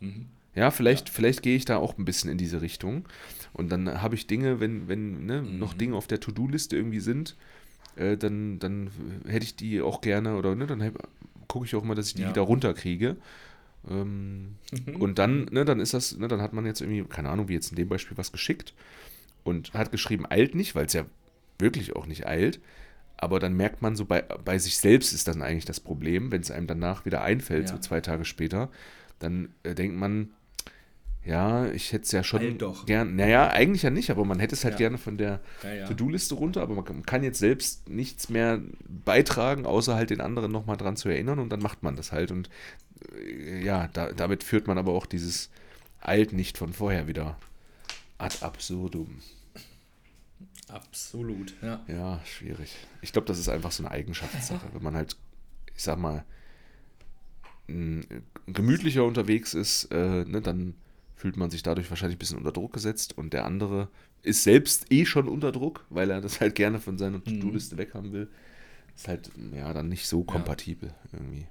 [0.00, 0.26] Mhm.
[0.54, 3.04] Ja, vielleicht, vielleicht gehe ich da auch ein bisschen in diese Richtung.
[3.52, 5.58] Und dann habe ich Dinge, wenn, wenn ne, Mhm.
[5.58, 7.36] noch Dinge auf der To-Do-Liste irgendwie sind,
[7.96, 8.90] äh, dann, dann
[9.26, 10.92] hätte ich die auch gerne oder ne, dann
[11.48, 12.28] gucke ich auch mal, dass ich die Ja.
[12.30, 13.16] wieder runterkriege.
[13.90, 14.56] Ähm,
[14.98, 17.54] und dann, ne, dann ist das, ne, dann hat man jetzt irgendwie, keine Ahnung, wie
[17.54, 18.74] jetzt in dem Beispiel was geschickt
[19.44, 21.04] und hat geschrieben, eilt nicht, weil es ja
[21.58, 22.60] wirklich auch nicht eilt.
[23.16, 26.40] Aber dann merkt man so, bei, bei sich selbst ist dann eigentlich das Problem, wenn
[26.40, 27.72] es einem danach wieder einfällt, Ja.
[27.76, 28.70] so zwei Tage später,
[29.18, 30.30] dann äh, denkt man,
[31.26, 32.86] ja, ich hätte es ja schon Eilt doch.
[32.86, 34.78] gern, naja, eigentlich ja nicht, aber man hätte es halt Ja.
[34.78, 35.86] gerne von der Ja.
[35.86, 40.76] To-Do-Liste runter, aber man kann- jetzt selbst nichts mehr beitragen, außer halt den anderen nochmal
[40.76, 42.30] dran zu erinnern und dann macht man das halt.
[42.30, 42.50] Und
[43.16, 45.50] äh, ja, da, damit führt man aber auch dieses
[46.00, 47.36] Alt nicht von vorher wieder
[48.18, 49.20] ad absurdum.
[50.68, 51.82] Absolut, ja.
[51.88, 52.74] Ja, schwierig.
[53.00, 54.66] Ich glaube, das ist einfach so eine Eigenschaftssache.
[54.72, 55.16] Wenn man halt,
[55.76, 56.24] ich sag mal,
[58.46, 60.74] gemütlicher unterwegs ist, äh, ne, dann
[61.24, 63.88] fühlt man sich dadurch wahrscheinlich ein bisschen unter Druck gesetzt und der andere
[64.20, 68.12] ist selbst eh schon unter Druck, weil er das halt gerne von seiner To-Do-Liste weghaben
[68.12, 68.28] will.
[68.94, 71.46] Ist halt, ja, dann nicht so kompatibel irgendwie.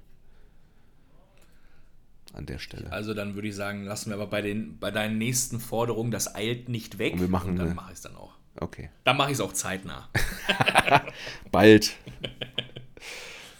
[2.34, 2.92] An der Stelle.
[2.92, 6.36] Also dann würde ich sagen, lassen wir aber bei, den, bei deinen nächsten Forderungen das
[6.36, 7.14] eilt nicht weg.
[7.14, 8.36] Und wir machen dann eine- mache ich es dann auch.
[8.60, 8.90] Okay.
[9.02, 10.08] Dann mache ich es auch zeitnah.
[11.50, 11.96] Bald.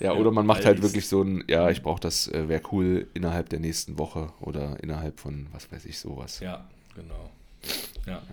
[0.05, 3.07] Ja, oder man macht halt wirklich so ein, ja, ich brauche das, äh, wäre cool
[3.15, 6.41] innerhalb der nächsten Woche oder innerhalb von, was weiß ich, sowas.
[6.41, 7.31] Ja, genau.
[8.07, 8.23] Ja.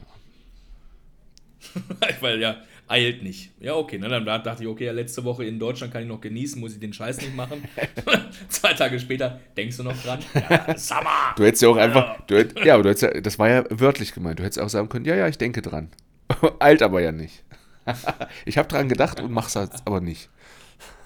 [2.22, 2.58] Weil ja,
[2.88, 3.52] eilt nicht.
[3.60, 3.98] Ja, okay.
[3.98, 6.74] Ne, dann dachte ich, okay, ja, letzte Woche in Deutschland kann ich noch genießen, muss
[6.74, 7.64] ich den Scheiß nicht machen.
[8.50, 10.20] Zwei Tage später denkst du noch dran.
[10.34, 11.34] Ja, Summer!
[11.36, 13.64] Du hättest ja auch einfach, du hätt, ja, aber du hättest ja, das war ja
[13.70, 15.90] wörtlich gemeint, du hättest auch sagen können, ja, ja, ich denke dran.
[16.60, 17.44] Alt aber ja nicht.
[18.46, 20.30] ich habe dran gedacht und mach's halt aber nicht.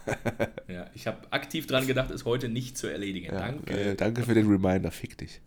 [0.68, 3.28] Ja, ich habe aktiv dran gedacht, es heute nicht zu erledigen.
[3.28, 3.74] Ja, Danke.
[3.74, 5.40] Äh, danke für den Reminder, fick dich.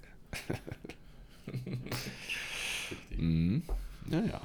[3.17, 3.63] mhm.
[4.07, 4.41] Naja,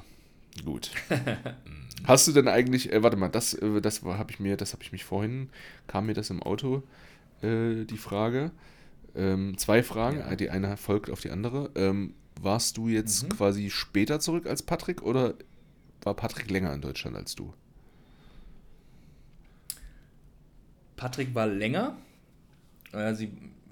[0.66, 0.92] gut.
[2.06, 4.84] Hast du denn eigentlich, äh, warte mal, das, äh, das habe ich mir, das habe
[4.84, 5.50] ich mich vorhin,
[5.88, 6.84] kam mir das im Auto,
[7.42, 8.52] äh, die Frage.
[9.16, 10.36] Ähm, zwei Fragen, Ja.
[10.36, 11.70] die eine folgt auf die andere.
[11.76, 13.30] Ähm, warst du jetzt Mhm.
[13.30, 15.36] quasi später zurück als Patrick oder
[16.02, 17.54] war Patrick länger in Deutschland als du?
[20.96, 21.98] Patrick war länger.
[22.92, 23.32] Äh, sie,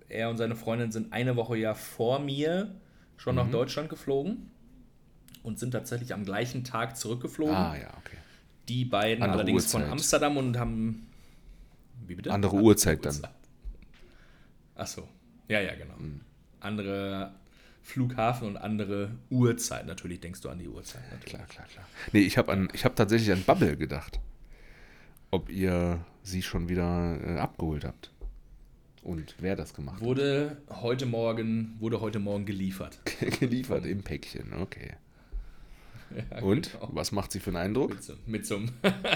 [0.10, 2.76] er und seine Freundin sind eine Woche ja vor mir
[3.18, 3.42] schon Mhm.
[3.42, 4.50] nach Deutschland geflogen
[5.44, 7.56] und sind tatsächlich am gleichen Tag zurückgeflogen.
[7.56, 8.18] Ah, ja, okay.
[8.68, 9.82] Die beiden Andere allerdings Uhrzeit.
[9.84, 11.08] von Amsterdam und haben.
[12.08, 12.32] Wie bitte?
[12.32, 13.16] Andere Uhrzeit dann.
[14.76, 15.08] Achso.
[15.48, 15.96] Ja, ja, genau.
[15.98, 16.22] Mhm.
[16.60, 17.34] Andere
[17.82, 19.86] Flughafen und andere Uhrzeit.
[19.86, 21.02] Natürlich denkst du an die Uhrzeit.
[21.12, 21.34] Natürlich.
[21.34, 21.86] Klar, klar, klar.
[22.14, 24.20] Nee, ich habe hab tatsächlich an Bubble gedacht.
[25.32, 28.12] Ob ihr sie schon wieder äh, abgeholt habt.
[29.04, 33.00] Und wer das gemacht Wurde heute Morgen, wurde heute Morgen geliefert.
[33.06, 33.32] hat.
[33.40, 34.94] Geliefert im Päckchen, okay.
[36.42, 36.74] Und?
[36.74, 36.90] genau.
[36.94, 37.90] Was macht sie für einen Eindruck?
[37.92, 38.70] Mit so, mit, so einem,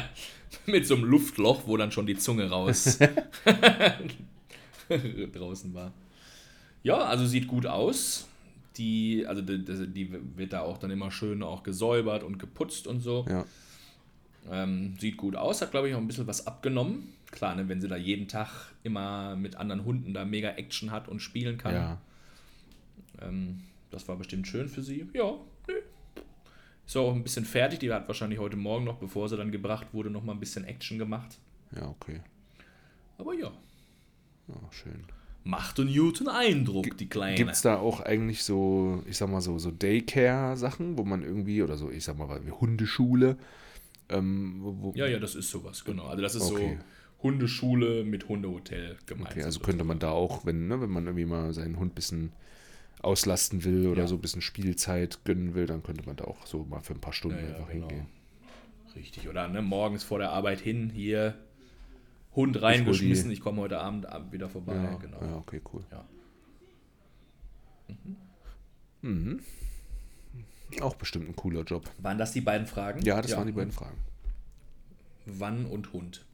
[0.65, 2.97] mit so einem Luftloch, wo dann schon die Zunge raus
[5.33, 5.91] draußen war.
[6.83, 8.27] Ja, also sieht gut aus.
[8.77, 13.01] Die, also die die wird da auch dann immer schön auch gesäubert und geputzt und
[13.01, 13.25] so.
[13.29, 13.45] Ja.
[14.51, 17.13] Ähm, sieht gut aus, hat glaube ich auch ein bisschen was abgenommen.
[17.31, 18.49] Klar, ne, wenn sie da jeden Tag
[18.83, 21.73] immer mit anderen Hunden da mega Action hat und spielen kann.
[21.73, 21.97] Ja.
[23.21, 25.07] Ähm, das war bestimmt schön für sie.
[25.13, 25.33] Ja,
[25.67, 25.73] nö.
[26.85, 27.79] Ist auch ein bisschen fertig.
[27.79, 30.65] Die hat wahrscheinlich heute Morgen noch, bevor sie dann gebracht wurde, noch mal ein bisschen
[30.65, 31.37] Action gemacht.
[31.75, 32.21] Ja, okay.
[33.17, 33.51] Aber ja,
[34.47, 35.03] Ja, schön.
[35.43, 37.35] macht einen guten Eindruck, die Kleine.
[37.35, 41.63] Gibt es da auch eigentlich so, ich sag mal so, so Daycare-Sachen, wo man irgendwie,
[41.63, 43.37] oder so, ich sag mal, wie Hundeschule,
[44.09, 46.05] Ähm, wo, wo, Ja, ja, das ist sowas, genau.
[46.05, 46.77] Also das ist Okay.
[46.79, 49.31] so Hundeschule mit Hundehotel gemeint.
[49.31, 51.95] Okay, also könnte man da auch, wenn, ne, wenn man irgendwie mal seinen Hund ein
[51.95, 52.31] bisschen
[53.01, 54.07] auslasten will oder Ja.
[54.07, 57.01] so ein bisschen Spielzeit gönnen will, dann könnte man da auch so mal für ein
[57.01, 57.87] paar Stunden Ja, einfach genau.
[57.87, 58.07] hingehen.
[58.95, 61.35] Richtig, oder ne, morgens vor der Arbeit hin, hier
[62.35, 64.75] Hund reingeschmissen, die- ich komme heute Abend ab- wieder vorbei.
[64.75, 65.21] Ja, genau.
[65.21, 65.83] ja, okay, cool.
[65.91, 66.05] Ja.
[69.01, 69.39] Mhm.
[70.81, 71.89] Auch bestimmt ein cooler Job.
[71.99, 73.01] Waren das die beiden Fragen?
[73.01, 73.97] Ja, das waren die beiden Fragen.
[75.25, 76.25] Wann und Hund.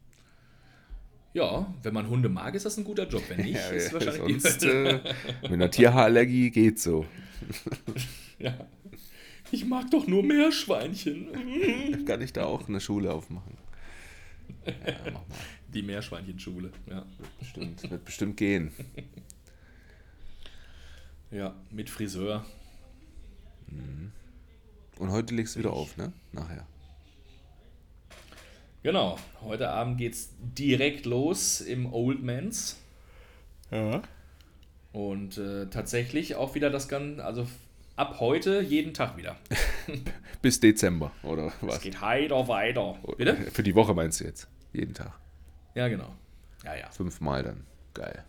[1.33, 3.23] Ja, wenn man Hunde mag, ist das ein guter Job.
[3.29, 4.99] Wenn nicht, ist wahrscheinlich sonst äh,
[5.43, 7.05] mit einer Tierhaarallergie geht so.
[8.37, 8.53] ja.
[9.51, 12.05] Ich mag doch nur Meerschweinchen.
[12.05, 13.57] Kann ich da auch eine Schule aufmachen?
[14.65, 14.73] Ja,
[15.05, 15.23] mach mal.
[15.73, 17.05] Die Meerschweinchenschule, ja.
[17.39, 18.71] Bestimmt, wird bestimmt gehen.
[21.31, 22.45] Ja, mit Friseur.
[24.99, 26.11] Und heute legst du wieder auf, ne?
[26.31, 26.65] Nachher.
[28.83, 32.77] Genau, heute Abend geht's direkt los im Old Mans.
[33.69, 34.01] Ja.
[34.91, 37.47] Und äh, tatsächlich auch wieder das Ganze, also
[37.95, 39.37] ab heute jeden Tag wieder.
[40.41, 41.81] Bis Dezember, oder Es was?
[41.81, 42.97] geht heiter weiter.
[43.17, 43.35] Bitte?
[43.51, 44.47] Für die Woche meinst du jetzt?
[44.73, 45.13] Jeden Tag.
[45.75, 46.15] Ja, genau.
[46.65, 46.89] Ja, ja.
[46.89, 47.65] Fünfmal dann.
[47.93, 48.23] Geil.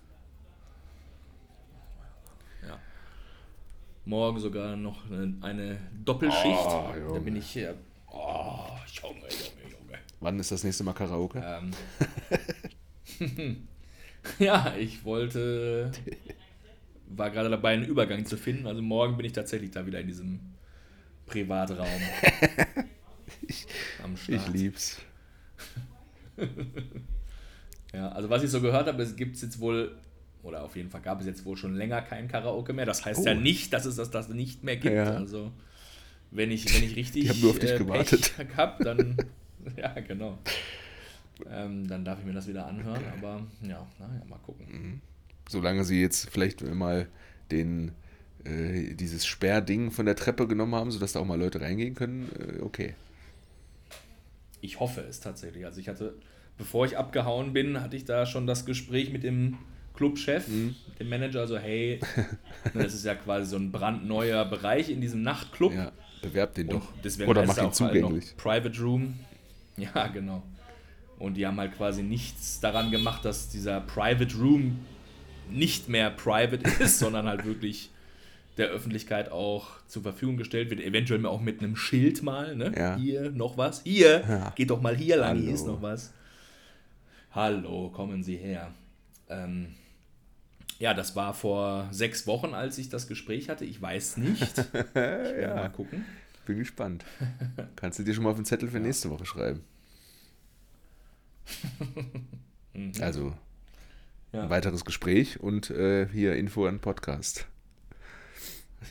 [4.05, 6.45] Morgen sogar noch eine, eine Doppelschicht.
[6.47, 7.77] Oh, da bin ich hier.
[8.11, 8.65] Oh,
[9.01, 9.99] Junge, Junge, Junge.
[10.21, 11.43] Wann ist das nächste Mal Karaoke?
[11.45, 13.19] Ähm.
[14.39, 15.93] ja, ich wollte.
[17.07, 18.67] War gerade dabei, einen Übergang zu finden.
[18.67, 20.41] Also morgen bin ich tatsächlich da wieder in diesem
[21.27, 21.87] Privatraum.
[24.03, 24.49] am Start.
[24.49, 25.01] Ich lieb's.
[27.93, 29.97] Ja, also was ich so gehört habe, es gibt jetzt wohl,
[30.43, 32.87] oder auf jeden Fall gab es jetzt wohl schon länger kein Karaoke mehr.
[32.87, 33.27] Das heißt Oh.
[33.27, 34.95] ja nicht, dass es das, das nicht mehr gibt.
[34.95, 35.15] Ja.
[35.15, 35.53] Also
[36.31, 38.33] wenn ich, wenn ich richtig Die auf dich gewartet.
[38.37, 39.17] Pech hab, dann,
[39.77, 40.39] ja genau.
[41.51, 45.01] Ähm, dann darf ich mir das wieder anhören, aber ja, naja, mal gucken.
[45.49, 47.09] Solange sie jetzt vielleicht mal
[47.51, 47.93] den
[48.45, 52.31] äh, dieses Sperrding von der Treppe genommen haben, sodass da auch mal Leute reingehen können,
[52.39, 52.95] äh, okay.
[54.61, 55.65] Ich hoffe es tatsächlich.
[55.67, 56.15] Also ich hatte,
[56.59, 59.59] bevor ich abgehauen bin, hatte ich da schon das Gespräch mit dem
[59.95, 60.75] Clubchef, Mhm.
[60.99, 62.01] dem Manager, also hey,
[62.75, 65.73] das ist ja quasi so ein brandneuer Bereich in diesem Nachtclub.
[65.73, 66.89] Ja, bewerb den doch.
[67.27, 68.27] Oder mach ihn halt zugänglich.
[68.31, 69.15] Noch Private Room.
[69.79, 70.43] Ja, genau.
[71.19, 74.81] Und die haben halt quasi nichts daran gemacht, dass dieser Private Room
[75.51, 77.89] nicht mehr private ist, sondern halt wirklich
[78.59, 80.81] der Öffentlichkeit auch zur Verfügung gestellt wird.
[80.81, 82.71] Eventuell auch mit einem Schild mal, ne?
[82.77, 82.97] Ja.
[82.97, 83.83] Hier noch was.
[83.83, 84.53] Hier, Ja.
[84.57, 85.55] geht doch mal hier lang, hier Hallo.
[85.55, 86.13] ist noch was.
[87.35, 88.73] Hallo, kommen Sie her.
[89.31, 89.69] Ähm,
[90.83, 93.65] ja, das war vor sechs Wochen, als ich das Gespräch hatte.
[93.65, 94.59] Ich weiß nicht.
[94.59, 96.05] Ich werde mal gucken.
[96.45, 97.05] Bin gespannt.
[97.77, 99.63] Kannst du dir schon mal auf den Zettel für nächste Woche schreiben?
[103.01, 103.35] Also Mhm.
[104.33, 104.43] Ja.
[104.45, 107.47] ein weiteres Gespräch und äh, hier Info an Podcast.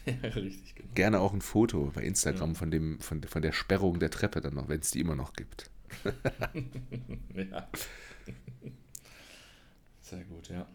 [0.08, 0.89] Richtig, genau.
[0.94, 4.54] Gerne auch ein Foto bei Instagram von, dem, von, von der Sperrung der Treppe dann
[4.54, 5.72] noch, wenn es die immer noch gibt.
[7.34, 7.68] Ja.
[10.02, 10.68] Sehr gut, ja.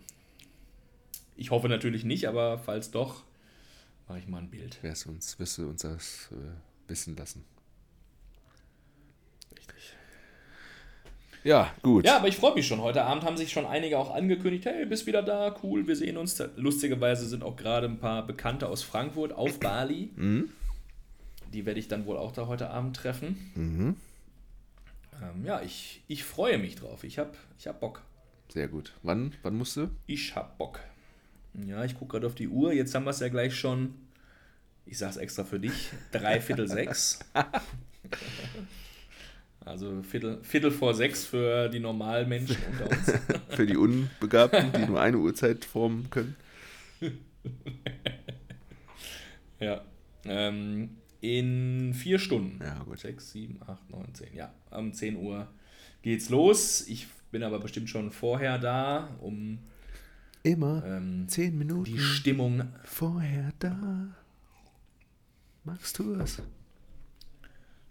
[1.37, 3.23] Ich hoffe natürlich nicht, aber falls doch,
[4.09, 4.83] mache ich mal ein Bild.
[4.83, 7.45] Wär's uns, wirst du uns das äh, wissen lassen.
[9.57, 9.93] Richtig.
[11.45, 12.07] Ja, gut.
[12.07, 12.81] Ja, aber ich freue mich schon.
[12.81, 16.17] Heute Abend haben sich schon einige auch angekündigt, hey, bist wieder da, cool, wir sehen
[16.17, 16.43] uns.
[16.57, 20.11] Lustigerweise sind auch gerade ein paar Bekannte aus Frankfurt auf Bali.
[21.53, 23.53] Die werde ich dann wohl auch da heute Abend treffen.
[23.55, 23.97] Mhm.
[25.23, 27.05] Ähm, ja, ich, ich freue mich drauf.
[27.05, 28.03] Ich habe ich hab Bock.
[28.49, 28.93] Sehr gut.
[29.03, 29.91] Wann, wann musst du?
[30.07, 30.81] Ich hab Bock.
[31.67, 32.73] Ja, ich gucke gerade auf die Uhr.
[32.73, 33.95] Jetzt haben wir es ja gleich schon.
[34.85, 35.91] Ich sag's extra für dich.
[36.13, 37.19] Dreiviertel sechs.
[39.67, 43.13] Also Viertel, Viertel vor sechs für die normalen Menschen unter uns.
[43.49, 46.37] Für die Unbegabten, die nur eine Uhrzeit formen können.
[49.59, 49.83] Ja.
[50.25, 50.91] Ähm,
[51.21, 52.61] in vier Stunden.
[52.63, 52.99] Ja, gut.
[52.99, 54.35] Sechs, sieben, acht, neun, zehn.
[54.35, 55.49] Ja, um 10 Uhr
[56.03, 56.87] geht's los.
[56.87, 59.59] Ich bin aber bestimmt schon vorher da, um
[60.47, 64.09] Immer ähm, zehn Minuten die Stimmung vorher da.
[65.65, 66.39] Magst du es?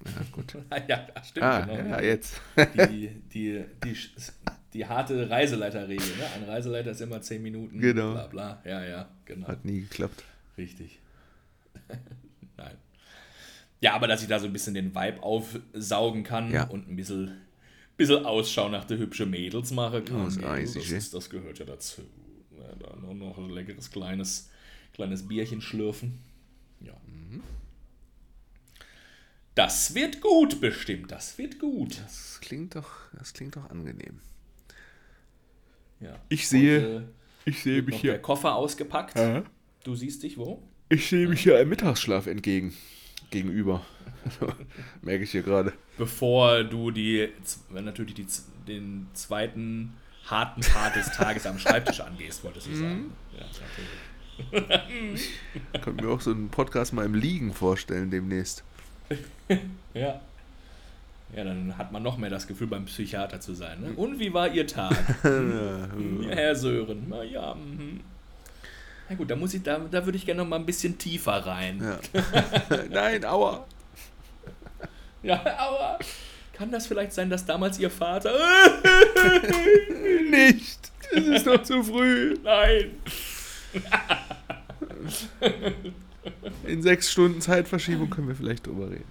[0.05, 0.55] Ja, gut.
[0.87, 1.89] ja, das stimmt, Ah, genau.
[1.89, 2.39] ja, jetzt.
[2.89, 3.95] die, die, die,
[4.73, 6.07] die harte Reiseleiterregel.
[6.17, 6.25] Ne?
[6.35, 7.79] Ein Reiseleiter ist immer 10 Minuten.
[7.79, 8.11] Genau.
[8.13, 8.61] Bla bla.
[8.65, 9.47] Ja, ja, genau.
[9.47, 10.23] Hat nie geklappt.
[10.57, 10.99] Richtig.
[12.57, 12.75] Nein.
[13.81, 16.63] Ja, aber dass ich da so ein bisschen den Vibe aufsaugen kann Ja.
[16.65, 17.31] und ein bisschen,
[17.97, 20.21] bisschen Ausschau nach der hübschen Mädels mache kann.
[20.21, 20.97] Oh, das, ey.
[20.97, 22.01] ist, das gehört ja dazu.
[22.67, 24.49] Ja, da nur noch ein leckeres kleines,
[24.93, 26.19] kleines Bierchen schlürfen.
[26.81, 26.93] Ja.
[29.55, 31.11] Das wird gut, bestimmt.
[31.11, 31.99] Das wird gut.
[32.03, 34.19] Das klingt doch, das klingt doch angenehm.
[36.01, 36.19] Ja.
[36.29, 37.07] Ich sehe- Heute
[37.45, 39.17] Ich sehe wird noch der Koffer ausgepackt.
[39.17, 39.43] Ja.
[39.83, 40.61] Du siehst dich wo?
[40.89, 42.73] Ich sehe mich hier einem Mittagsschlaf entgegen.
[43.31, 43.85] Gegenüber.
[45.01, 45.73] Merke ich hier gerade.
[45.97, 47.29] Bevor du die,
[47.71, 48.27] natürlich die,
[48.67, 49.93] den zweiten
[50.25, 53.13] harten Part des Tages am Schreibtisch angehst, wolltest du sagen.
[53.37, 55.29] Ja, natürlich.
[55.73, 58.63] Ich könnte mir auch so einen Podcast mal im Liegen vorstellen demnächst.
[59.93, 60.19] Ja.
[61.33, 63.79] Ja, dann hat man noch mehr das Gefühl, beim Psychiater zu sein.
[63.79, 63.93] Ne?
[63.95, 64.97] Und wie war Ihr Tag?
[65.23, 65.87] ja,
[66.29, 67.05] Herr Sören.
[67.07, 68.01] Na ja, mhm.
[69.07, 71.45] Na gut, da muss ich, da, da würde ich gerne noch mal ein bisschen tiefer
[71.45, 71.81] rein.
[71.81, 72.77] Ja.
[72.89, 73.65] Nein, aua.
[75.23, 75.99] Ja, aber
[76.55, 78.33] kann das vielleicht sein, dass damals Ihr Vater.
[80.29, 80.91] Nicht.
[81.11, 82.37] Es ist noch zu früh.
[82.43, 82.91] Nein!
[86.65, 89.05] In sechs Stunden Zeitverschiebung können wir vielleicht drüber reden.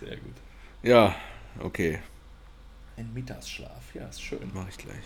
[0.00, 0.34] Sehr gut.
[0.82, 1.14] Ja,
[1.60, 2.00] okay.
[2.96, 4.50] Ein Mittagsschlaf, ja, ist schön.
[4.54, 5.04] Mache ich gleich.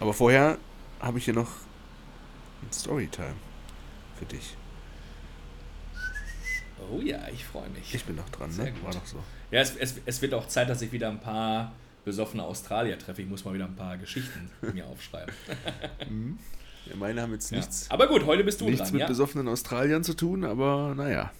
[0.00, 0.58] Aber vorher
[1.00, 1.50] habe ich hier noch
[2.62, 3.36] ein Storytime
[4.18, 4.56] für dich.
[6.92, 7.94] Oh ja, ich freue mich.
[7.94, 8.72] Ich bin noch dran, Sehr ne?
[8.72, 8.84] gut.
[8.84, 9.18] War doch so.
[9.50, 11.72] Ja, es, es, es wird auch Zeit, dass ich wieder ein paar
[12.04, 13.22] besoffene Australier treffe.
[13.22, 15.34] Ich muss mal wieder ein paar Geschichten mir aufschreiben.
[16.88, 17.56] Ja, meine haben jetzt Ja.
[17.58, 19.06] nichts, Aber gut, heute bist du nichts dran, mit ja?
[19.08, 21.32] besoffenen Australiern zu tun, aber naja.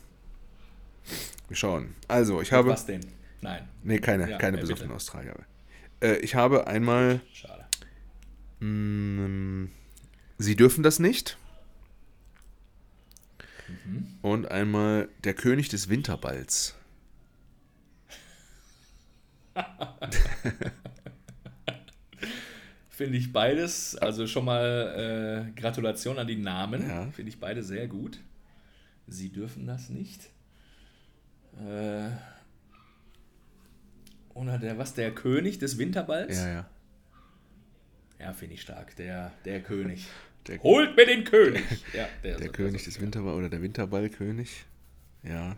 [1.47, 1.95] Wir schauen.
[2.09, 2.71] Also, ich habe.
[2.71, 3.07] Was denn?
[3.43, 4.97] Nein, Nee, keine, Ja, keine besoffenen bitte.
[4.97, 5.37] Australier.
[6.01, 7.21] Äh, ich habe einmal.
[7.33, 7.65] schade.
[8.59, 9.71] Mm,
[10.39, 11.39] Sie dürfen das nicht.
[14.23, 16.75] Und einmal der König des Winterballs.
[22.89, 26.89] Finde ich beides, also schon mal äh, Gratulation an die Namen.
[26.89, 27.11] Ja.
[27.11, 28.19] Finde ich beide sehr gut.
[29.07, 30.31] Sie dürfen das nicht.
[31.59, 32.09] Äh,
[34.35, 36.37] oder der, was, der König des Winterballs?
[36.39, 36.67] Ja, ja.
[38.19, 38.97] Ja, finde ich stark.
[38.97, 40.07] Der, der König.
[40.49, 41.63] Der, Holt mir den König!
[41.93, 44.65] Ja, der, der ist- König ist- des Winterballs oder der Winterballkönig.
[45.23, 45.57] Ja.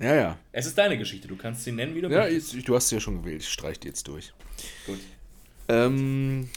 [0.00, 0.38] Ja, ja.
[0.52, 2.54] Es ist deine Geschichte, du kannst sie nennen, wie du Ja, möchtest.
[2.54, 3.42] jetzt, du hast sie ja schon gewählt.
[3.42, 4.32] Ich streich die jetzt durch.
[4.86, 4.98] Gut.
[5.68, 6.48] Ähm,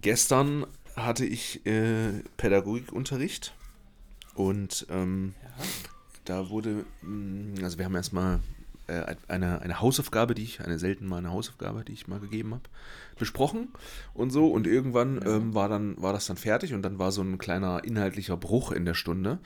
[0.00, 3.54] gestern hatte ich äh, Pädagogikunterricht
[4.34, 5.64] und ähm, Ja.
[6.24, 8.40] da wurde, mh, also wir haben erstmal
[8.86, 12.52] äh, eine, eine Hausaufgabe, die ich, eine selten mal eine Hausaufgabe, die ich mal gegeben
[12.54, 12.64] habe,
[13.18, 13.68] besprochen
[14.14, 17.22] und so und irgendwann ähm, war dann war das dann fertig und dann war so
[17.22, 19.38] ein kleiner inhaltlicher Bruch in der Stunde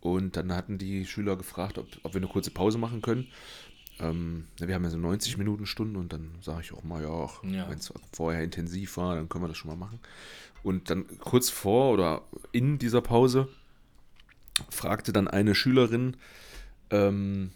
[0.00, 3.26] und dann hatten die Schüler gefragt, ob, ob wir eine kurze Pause machen können.
[4.00, 7.30] Ähm, wir haben ja so 90 Minuten Stunden und dann sage ich auch mal, ja,
[7.50, 7.68] Ja.
[7.70, 10.00] wenn es vorher intensiv war, dann können wir das schon mal machen.
[10.62, 12.22] Und dann kurz vor oder
[12.52, 13.48] in dieser Pause
[14.70, 16.16] fragte dann eine Schülerin,
[16.90, 17.50] ähm,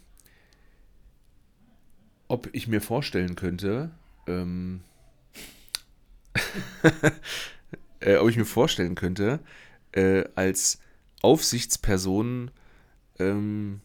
[2.29, 3.91] ob ich mir vorstellen könnte,
[4.27, 4.83] ähm,
[7.99, 9.39] äh, ob ich mir vorstellen könnte,
[9.91, 10.79] äh, als
[11.21, 12.51] Aufsichtsperson
[13.19, 13.81] ähm,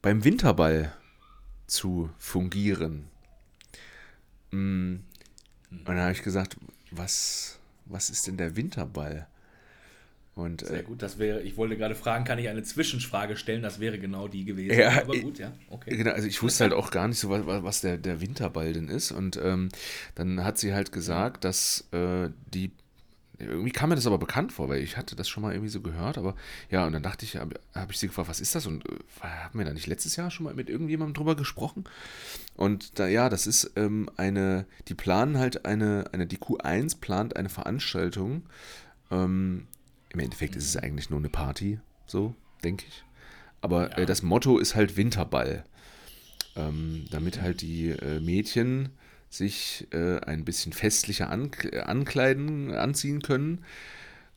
[0.00, 0.92] beim Winterball
[1.66, 3.08] zu fungieren.
[4.50, 4.96] Mm,
[5.70, 6.56] Und dann habe ich gesagt,
[6.90, 9.28] was, was ist denn der Winterball?
[10.34, 13.62] Und Sehr äh, gut, das wäre, ich wollte gerade fragen, kann ich eine Zwischenfrage stellen?
[13.62, 14.78] Das wäre genau die gewesen.
[14.78, 15.94] Ja, Aber gut, ja, okay.
[15.94, 18.88] Genau, also ich wusste halt auch gar nicht so, was, was der, der Winterball denn
[18.88, 19.12] ist.
[19.12, 19.68] Und ähm,
[20.14, 22.72] dann hat sie halt gesagt, dass äh, die.
[23.38, 25.80] Irgendwie kam mir das aber bekannt vor, weil ich hatte das schon mal irgendwie so
[25.80, 26.16] gehört.
[26.16, 26.36] Aber
[26.70, 28.66] ja, und dann dachte ich, habe hab ich sie gefragt, was ist das?
[28.66, 31.84] Und äh, haben wir da nicht letztes Jahr schon mal mit irgendjemandem drüber gesprochen?
[32.54, 37.36] Und da, ja, das ist ähm, eine, die planen halt eine, eine, die Q1 plant
[37.36, 38.44] eine Veranstaltung.
[39.10, 39.66] Ähm,
[40.12, 43.04] Im Endeffekt ist es eigentlich nur eine Party, so, denke ich.
[43.60, 43.98] Aber Ja.
[43.98, 45.64] äh, das Motto ist halt Winterball.
[46.54, 48.90] Ähm, damit halt die äh, Mädchen
[49.30, 53.64] sich äh, ein bisschen festlicher ankl ankleiden, anziehen können.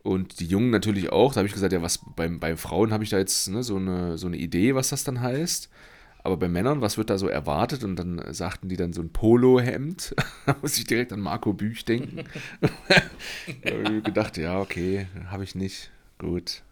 [0.01, 1.33] Und die Jungen natürlich auch.
[1.33, 3.75] Da habe ich gesagt, ja, was beim, bei Frauen habe ich da jetzt ne, so,
[3.75, 5.69] eine, so eine Idee, was das dann heißt.
[6.25, 7.83] Aber bei Männern, was wird da so erwartet?
[7.83, 10.15] Und dann äh, sagten die dann so ein Polohemd.
[10.47, 12.23] da muss ich direkt an Marco Büch denken.
[13.61, 15.91] da habe ich gedacht, ja, okay, habe ich nicht.
[16.17, 16.63] Gut.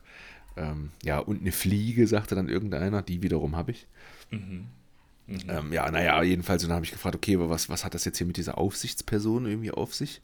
[0.57, 3.03] Ähm, ja, und eine Fliege, sagte dann irgendeiner.
[3.03, 3.85] Die wiederum habe ich.
[4.31, 8.05] Ähm, ja, naja, jedenfalls, und dann habe ich gefragt, okay, aber was, was hat das
[8.05, 10.23] jetzt hier mit dieser Aufsichtsperson irgendwie auf sich?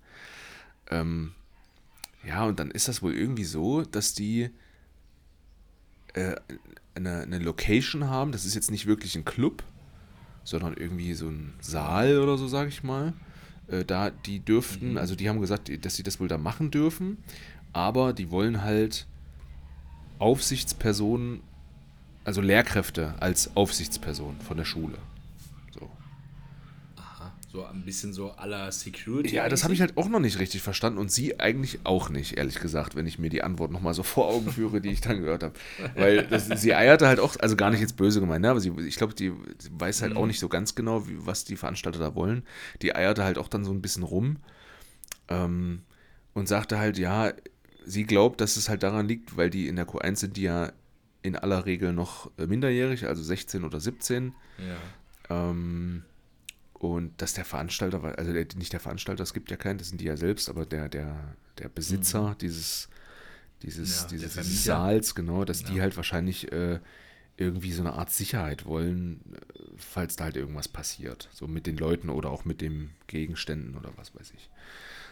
[0.90, 1.34] Ähm,
[2.28, 4.50] ja, und dann ist das wohl irgendwie so, dass die
[6.14, 6.36] äh,
[6.96, 8.32] eine, eine Location haben.
[8.32, 9.64] Das ist jetzt nicht wirklich ein Club,
[10.44, 13.14] sondern irgendwie so ein Saal oder so, sage ich mal.
[13.68, 17.18] Äh, da, die dürften, also die haben gesagt, dass sie das wohl da machen dürfen,
[17.74, 19.06] aber die wollen halt
[20.18, 21.42] Aufsichtspersonen,
[22.24, 24.98] also Lehrkräfte als Aufsichtsperson von der Schule.
[27.52, 27.66] So.
[27.66, 29.34] Ein bisschen so aller Security.
[29.34, 32.38] Ja, das habe ich halt auch noch nicht richtig verstanden und sie eigentlich auch nicht,
[32.38, 35.20] ehrlich gesagt, wenn ich mir die Antwort nochmal so vor Augen führe, die ich dann
[35.20, 35.56] gehört habe.
[35.96, 38.52] Weil das, sie eierte halt auch, also gar nicht jetzt böse gemeint, ne?
[38.52, 39.34] aber sie, ich glaube, die
[39.72, 42.44] weiß halt auch nicht so ganz genau, wie, was die Veranstalter da wollen.
[42.84, 44.38] Die eierte halt auch dann so ein bisschen rum
[45.28, 45.82] ähm,
[46.34, 47.34] und sagte halt, ja,
[47.84, 50.72] sie glaubt, dass es halt daran liegt, weil die in der Q1 sind die ja
[51.24, 54.34] in aller Regel noch äh, minderjährig, also 16 oder 17.
[55.30, 55.50] Ja.
[55.50, 56.04] Ähm,
[56.80, 60.02] und dass der Veranstalter, also der, nicht der Veranstalter, es gibt ja keinen, das sind
[60.02, 62.90] die ja selbst, aber der, der, der Besitzer dieses,
[63.64, 64.02] dieses, Mhm.
[64.04, 65.82] Ja, dieses, dieses Saals, genau, dass die Ja.
[65.82, 66.80] halt wahrscheinlich äh,
[67.38, 71.30] irgendwie so eine Art Sicherheit wollen, äh, falls da halt irgendwas passiert.
[71.34, 74.50] So mit den Leuten oder auch mit den Gegenständen oder was weiß ich.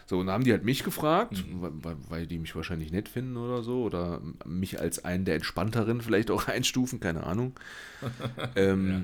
[0.06, 1.82] So, und da haben die halt mich gefragt, Mhm.
[1.82, 6.00] weil, weil die mich wahrscheinlich nett finden oder so, oder mich als einen der Entspannteren
[6.00, 7.54] vielleicht auch einstufen, keine Ahnung.
[8.56, 9.00] ähm, ja.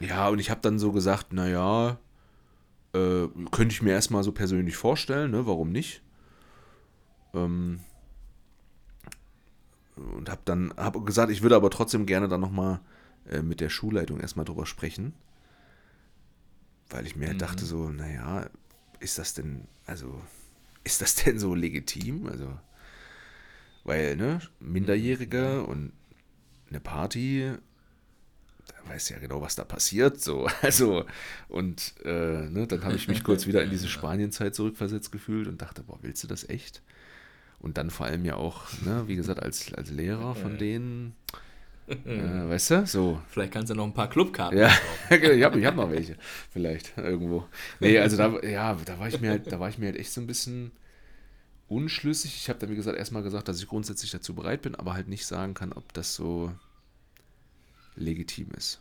[0.00, 1.98] Und ich habe dann so gesagt, naja,
[2.92, 6.02] äh, könnte ich mir erstmal so persönlich vorstellen, ne, warum nicht?
[7.34, 7.80] Ähm,
[9.96, 12.80] und habe dann hab gesagt, ich würde aber trotzdem gerne dann nochmal
[13.30, 15.14] äh, mit der Schulleitung erstmal drüber sprechen.
[16.90, 18.48] Weil ich mir halt dachte so, naja,
[19.00, 20.20] ist das denn, also,
[20.82, 22.26] ist das denn so legitim?
[22.26, 22.58] Also,
[23.84, 25.92] weil, ne, Minderjährige und
[26.70, 27.52] eine Party,
[28.86, 31.04] weiß ja genau, was da passiert, so, also,
[31.48, 35.62] und, äh, ne, dann habe ich mich kurz wieder in diese Spanienzeit zurückversetzt gefühlt und
[35.62, 36.82] dachte, boah, willst du das echt?
[37.60, 41.14] Und dann vor allem ja auch, ne, wie gesagt, als, als Lehrer von denen,
[41.88, 44.70] äh, weißt du, so, Vielleicht kannst du noch ein paar Clubkarten ja,
[45.08, 46.16] genau, ich habe ich hab noch welche,
[46.50, 47.46] vielleicht irgendwo.
[47.80, 50.12] Nee, also da, ja, da war ich mir halt, da war ich mir halt echt
[50.12, 50.72] so ein bisschen
[51.68, 52.36] unschlüssig.
[52.36, 55.08] Ich habe dann, wie gesagt, erstmal gesagt, dass ich grundsätzlich dazu bereit bin, aber halt
[55.08, 56.52] nicht sagen kann, ob das so
[57.96, 58.80] legitim ist.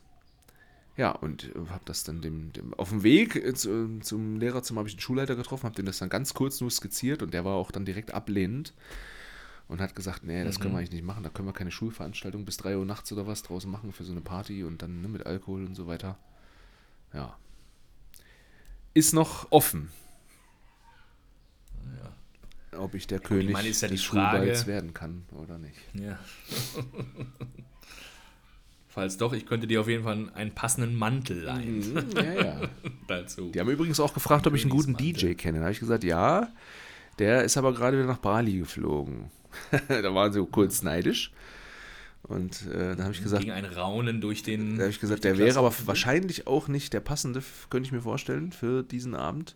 [0.96, 4.90] Ja, und habe das dann dem, dem auf dem Weg äh, zu, zum Lehrerzimmer habe
[4.90, 7.56] ich den Schulleiter getroffen, habe dem das dann ganz kurz nur skizziert und der war
[7.56, 8.74] auch dann direkt ablehnend
[9.68, 12.46] und hat gesagt, nee, das können wir eigentlich nicht machen, da können wir keine Schulveranstaltung
[12.46, 15.08] bis 3 Uhr nachts oder was draußen machen für so eine Party und dann ne,
[15.08, 16.20] mit Alkohol und so weiter.
[17.12, 17.38] Ja.
[18.94, 19.90] Ist noch offen.
[22.78, 25.78] Ob ich der ich König meine, ist ja des Frage- Schulballs werden kann oder nicht.
[25.94, 26.20] Ja.
[28.94, 32.62] Falls doch, ich könnte dir auf jeden Fall einen passenden Mantel leihen Mhm, ja, ja.
[33.08, 33.50] dazu.
[33.50, 34.96] Die haben übrigens auch gefragt, ob ich einen guten.
[34.96, 35.58] DJ kenne.
[35.58, 36.50] Da habe ich gesagt, ja.
[37.18, 39.32] Der ist aber gerade wieder nach Bali geflogen.
[39.88, 41.32] da waren sie kurz neidisch.
[42.24, 44.76] Und äh, da habe ich gesagt, Ging ein Raunen durch den.
[44.78, 48.02] da habe ich gesagt, der wäre aber wahrscheinlich auch nicht der passende, könnte ich mir
[48.02, 49.56] vorstellen, für diesen Abend.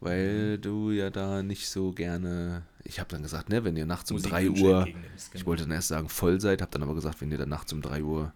[0.00, 2.62] Weil du ja da nicht so gerne.
[2.84, 4.78] Ich habe dann gesagt, ne, wenn ihr nachts um 3 Musikwünsche Uhr.
[4.78, 5.46] entgegennimmst, Ich genau.
[5.46, 7.80] wollte dann erst sagen, voll seid, habe dann aber gesagt, wenn ihr dann nachts um
[7.82, 8.32] 3 Uhr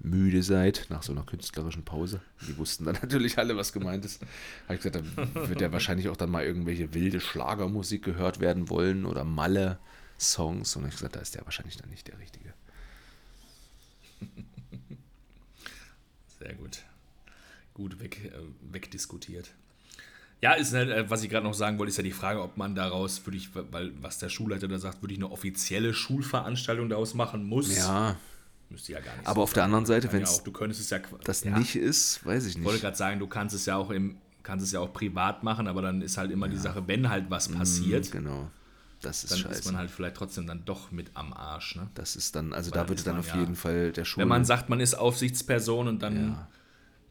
[0.00, 2.20] müde seid, nach so einer künstlerischen Pause.
[2.48, 4.20] Die wussten dann natürlich alle, was gemeint ist.
[4.64, 8.68] Habe ich gesagt, dann wird ja wahrscheinlich auch dann mal irgendwelche wilde Schlagermusik gehört werden
[8.68, 10.74] wollen oder Malle-Songs.
[10.76, 12.52] Und ich gesagt, da ist der wahrscheinlich dann nicht der Richtige.
[16.40, 16.82] Sehr gut.
[17.72, 19.54] Gut weg, äh, wegdiskutiert.
[20.42, 22.56] Ja, ist halt, äh, was ich gerade noch sagen wollte, ist ja die Frage, ob
[22.56, 26.88] man daraus, würde ich, weil was der Schulleiter da sagt, würde ich eine offizielle Schulveranstaltung
[26.88, 27.76] daraus machen muss.
[27.76, 28.16] Ja,
[28.68, 29.26] Müsste ja gar nicht.
[29.26, 31.58] Aber auf der anderen Seite, Kann ja wenn's auch, du könntest es ja, das ja,
[31.58, 32.82] nicht ist, weiß ich Ich wollte nicht.
[32.82, 35.82] gerade sagen, du kannst es ja auch im, kannst es ja auch privat machen, aber
[35.82, 38.50] dann ist halt immer die Sache, wenn halt was passiert, Genau.
[39.02, 39.58] Das ist dann scheiße.
[39.60, 41.74] ist man halt vielleicht trotzdem dann doch mit am Arsch.
[41.76, 41.88] Ne?
[41.94, 44.22] das ist dann, also Weil da würde dann auf ja- jeden Fall der Schul...
[44.22, 46.48] Wenn man sagt, man ist Aufsichtsperson und dann Ja.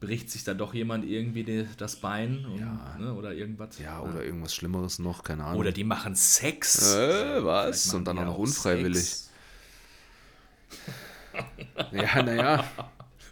[0.01, 3.79] Bricht sich da doch jemand irgendwie die, das Bein und, ne, oder irgendwas.
[3.79, 5.59] ja, oder irgendwas Schlimmeres noch, keine Ahnung.
[5.59, 6.93] Oder die machen Sex.
[6.95, 7.93] Äh, was?
[7.93, 9.03] Und dann auch noch unfreiwillig.
[9.03, 9.27] Sex.
[11.91, 12.63] Ja, naja.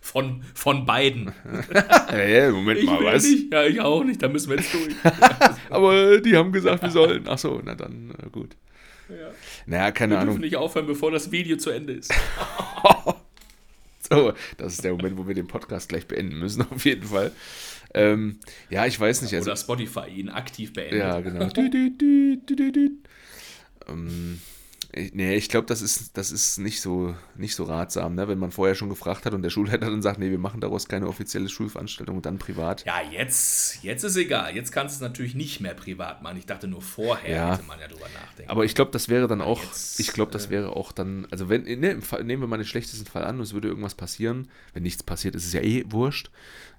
[0.02, 1.32] Von, von beiden.
[2.08, 3.24] Hey, Moment Ich mal, was?
[3.24, 3.52] nicht.
[3.54, 4.22] Ja, ich auch nicht.
[4.24, 4.96] Da müssen wir jetzt durch.
[5.70, 7.26] Aber die haben gesagt, wir sollen.
[7.28, 8.56] Ach so, na dann, äh, gut.
[9.10, 9.16] Ja.
[9.66, 10.42] Naja, keine Wir dürfen Ahnung.
[10.42, 12.14] nicht aufhören, bevor das Video zu Ende ist.
[14.10, 17.32] So, das ist der Moment, wo wir den Podcast gleich beenden müssen, auf jeden Fall.
[17.94, 18.40] Ähm,
[18.70, 19.34] ja, ich weiß nicht.
[19.34, 21.00] Also, Oder Spotify ihn aktiv beendet.
[21.00, 21.50] ja, genau.
[23.88, 24.40] Ähm,
[24.96, 28.28] nee, ich glaube, das ist, das ist nicht so, nicht so ratsam, ne?
[28.28, 30.88] wenn man vorher schon gefragt hat und der Schulleiter dann sagt, nee, wir machen daraus
[30.88, 32.86] keine offizielle Schulveranstaltung und dann privat.
[32.86, 34.56] Ja, jetzt, jetzt ist egal.
[34.56, 36.38] Jetzt kannst du es natürlich nicht mehr privat machen.
[36.38, 37.54] Ich dachte nur vorher Ja.
[37.54, 38.50] hätte man ja drüber nachdenken.
[38.50, 41.50] Aber ich glaube, das wäre dann auch, jetzt, ich glaube, das wäre auch dann, also
[41.50, 43.96] wenn, ne, im Fall, nehmen wir mal den schlechtesten Fall an und es würde irgendwas
[43.96, 44.48] passieren.
[44.74, 46.32] Wenn nichts passiert, ist es ja eh wurscht.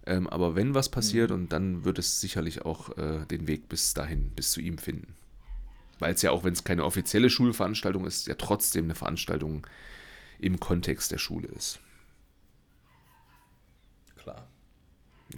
[0.07, 3.95] Ähm, aber wenn was passiert, und dann wird es sicherlich auch äh, den Weg bis
[3.95, 5.15] dahin, bis zu ihm finden.
[6.01, 9.67] Weil es ja auch, wenn es keine offizielle Schulveranstaltung ist, ja trotzdem eine Veranstaltung
[10.39, 11.79] im Kontext der Schule ist.
[14.17, 14.49] Klar.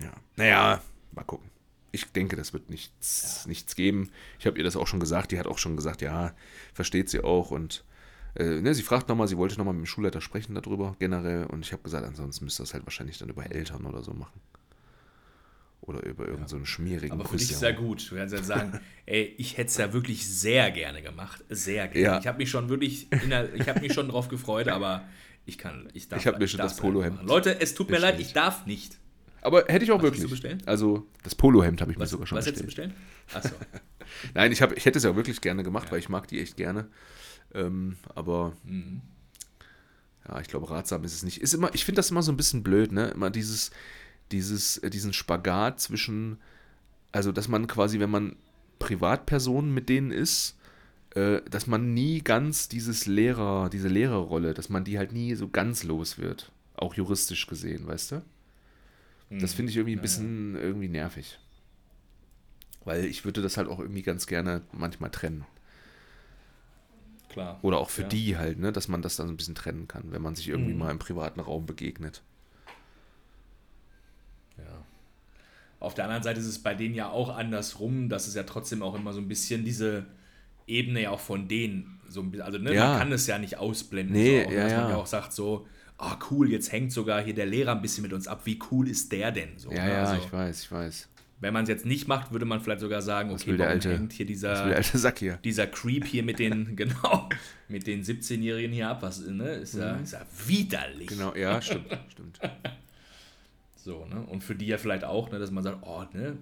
[0.01, 0.13] Ja.
[0.37, 0.83] Naja,
[1.13, 1.51] mal gucken.
[1.91, 4.11] Ich denke, das wird nichts, nichts geben.
[4.39, 5.31] Ich habe ihr das auch schon gesagt.
[5.31, 6.35] Die hat auch schon gesagt, ja,
[6.73, 7.51] versteht sie auch.
[7.51, 7.85] Und
[8.35, 11.45] äh, ne, sie fragt nochmal, sie wollte nochmal mit dem Schulleiter sprechen darüber generell.
[11.47, 14.41] Und ich habe gesagt, ansonsten müsste das halt wahrscheinlich dann über Eltern oder so machen.
[15.83, 18.09] Oder über irgendeinen so einen schmierigen Aber für dich Kuss, ist ja gut.
[18.11, 21.45] Du kannst ja sagen, ey, ich hätte es ja wirklich sehr gerne gemacht.
[21.49, 22.01] Sehr gerne.
[22.07, 22.19] Ja.
[22.21, 25.05] Ich habe mich schon wirklich, der, ich habe mich schon drauf gefreut, aber
[25.45, 27.25] ich kann, ich darf Ich hab mir schon das Polohemd.
[27.25, 28.27] Leute, es tut mir leid, bestellt.
[28.29, 28.97] ich darf nicht.
[29.41, 30.31] Aber hätte ich auch Was wirklich.
[30.31, 30.63] bestellen?
[30.67, 32.93] Also das Polohemd habe ich mir Was, sogar schon was hättest du bestellt.
[33.27, 33.45] bestellen?
[33.45, 33.57] Achso.
[34.35, 36.57] Nein, ich, hab, ich hätte es ja wirklich gerne gemacht, weil ich mag die echt
[36.57, 36.87] gerne.
[37.55, 39.01] Ähm, aber Mhm.
[40.29, 41.41] ja, ich glaube, ratsam ist es nicht.
[41.43, 43.09] Ist immer, ich finde das immer so ein bisschen blöd, ne?
[43.09, 43.73] Immer dieses,
[44.31, 46.39] dieses, äh, diesen Spagat zwischen,
[47.13, 48.37] also dass man quasi, wenn man
[48.79, 50.57] Privatpersonen mit denen ist,
[51.15, 55.49] äh, dass man nie ganz dieses Lehrer, diese Lehrerrolle, dass man die halt nie so
[55.49, 56.51] ganz los wird.
[56.77, 58.23] Auch juristisch gesehen, weißt du?
[59.31, 61.39] Das finde ich irgendwie ein bisschen irgendwie nervig.
[62.85, 65.47] Weil ich würde das halt auch irgendwie ganz gerne manchmal trennen.
[67.31, 67.59] Klar.
[67.63, 68.09] Oder auch für Ja.
[68.09, 70.49] die halt, ne, dass man das dann so ein bisschen trennen kann, wenn man sich
[70.49, 70.79] irgendwie Mhm.
[70.79, 72.23] mal im privaten Raum begegnet.
[75.83, 78.83] Auf der anderen Seite ist es bei denen ja auch andersrum, dass es ja trotzdem
[78.83, 80.07] auch immer so ein bisschen diese
[80.67, 82.91] Ebene ja auch von denen so ein bisschen, also ne, Ja.
[82.91, 84.97] man kann es ja nicht ausblenden, Nee, so, auch, ja, dass man ja.
[84.97, 85.67] auch sagt so,
[85.99, 88.89] ah cool, jetzt hängt sogar hier der Lehrer ein bisschen mit uns ab, wie cool
[88.89, 89.73] ist der denn so?
[89.73, 89.91] Ja, ne?
[89.93, 91.09] ja, also, ich weiß, ich weiß.
[91.41, 93.77] wenn man es jetzt nicht macht, würde man vielleicht sogar sagen, okay, will der warum
[93.81, 95.39] alte- hängt hier ist der dieser, alte Sack hier.
[95.43, 97.29] dieser Creep hier mit den, genau,
[97.69, 101.11] mit den 17-Jährigen hier ab, was, ne, ist ja, ist ja widerlich.
[101.11, 101.15] Mhm.
[101.15, 102.39] Genau, ja, stimmt, stimmt.
[103.83, 104.21] So, ne?
[104.21, 106.39] Und für die ja vielleicht auch, ne, dass man sagt, oh, ne,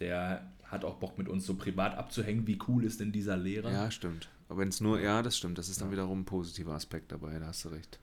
[0.00, 3.72] der hat auch Bock mit uns so privat abzuhängen, wie cool ist denn dieser Lehrer?
[3.72, 4.28] Ja, stimmt.
[4.48, 7.38] Aber wenn es nur, ja, das stimmt, das ist dann wiederum ein positiver Aspekt dabei,
[7.38, 7.98] da hast du recht.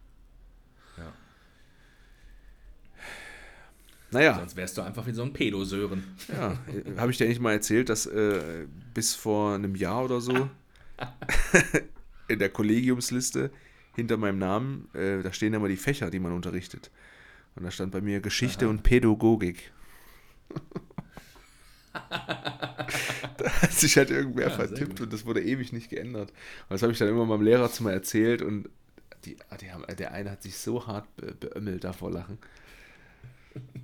[0.98, 1.14] Ja.
[4.10, 6.04] Naja, Sonst wärst du einfach wie so ein Pädosören.
[6.28, 6.58] ja,
[6.98, 10.50] habe ich dir nicht mal erzählt, dass äh, bis vor einem Jahr oder so
[12.28, 13.52] in der Kollegiumsliste
[13.96, 16.90] hinter meinem Namen, äh, da stehen immer die Fächer, die man unterrichtet.
[17.56, 19.72] Und da stand bei mir Geschichte und Pädagogik.
[22.10, 26.30] da hat sich halt irgendwer Ja, vertippt und das wurde ewig nicht geändert.
[26.32, 28.70] Und das habe ich dann immer meinem Lehrerzimmer erzählt und
[29.26, 32.40] die, die haben, der eine hat sich so hart be beömmelt davor lachen.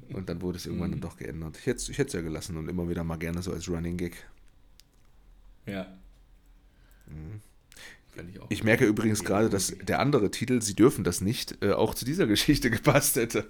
[0.09, 0.91] Und dann wurde es irgendwann Mhm.
[0.91, 1.57] dann doch geändert.
[1.57, 4.27] Ich hätte ich es ja gelassen und immer wieder mal gerne so als Running Gag.
[5.65, 5.87] Ja.
[8.17, 8.47] Fänd ich auch.
[8.49, 12.03] Ich merke übrigens gerade, dass der andere Titel, Sie dürfen das nicht, äh, auch zu
[12.03, 13.47] dieser Geschichte gepasst hätte.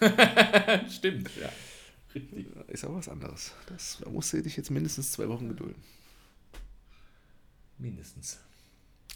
[0.90, 1.50] Stimmt, ja.
[2.14, 2.46] Richtig.
[2.68, 3.52] Ist aber was anderes.
[3.66, 5.82] Das, da musst du dich jetzt mindestens zwei Wochen gedulden.
[7.78, 8.38] Mindestens.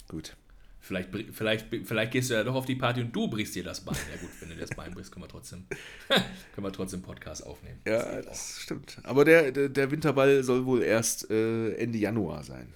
[0.07, 0.35] Gut.
[0.79, 3.81] Vielleicht, vielleicht, vielleicht gehst du ja doch auf die Party und du brichst dir das
[3.81, 3.97] Bein.
[4.13, 5.65] Ja gut, wenn du dir das Bein brichst, können wir trotzdem,
[6.07, 7.79] können wir trotzdem Podcast aufnehmen.
[7.85, 8.99] Ja, das stimmt.
[9.03, 12.73] Aber der, der, der Winterball soll wohl erst äh, Ende Januar sein.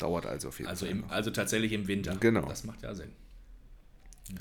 [0.00, 0.92] Dauert also auf jeden Also, Fall.
[0.92, 2.16] im, also tatsächlich im Winter.
[2.16, 2.48] Genau.
[2.48, 3.12] Das macht ja Sinn.
[4.30, 4.36] Ja,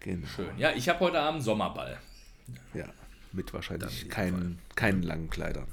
[0.00, 0.26] Genau.
[0.26, 0.58] schön.
[0.58, 1.98] Ja, ich habe heute Abend Sommerball.
[2.74, 2.86] Ja,
[3.32, 5.66] mit wahrscheinlich keinen, keinen langen Kleidern.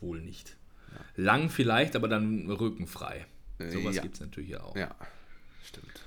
[0.00, 0.56] Wohl nicht.
[1.16, 3.26] Lang vielleicht, aber dann rückenfrei.
[3.58, 4.02] Sowas ja.
[4.02, 4.74] gibt es natürlich auch.
[4.76, 4.94] Ja,
[5.64, 6.00] stimmt.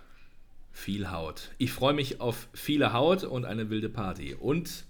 [0.73, 1.51] Viel Haut.
[1.57, 4.33] Ich freue mich auf viele Haut und eine wilde Party.
[4.35, 4.85] Und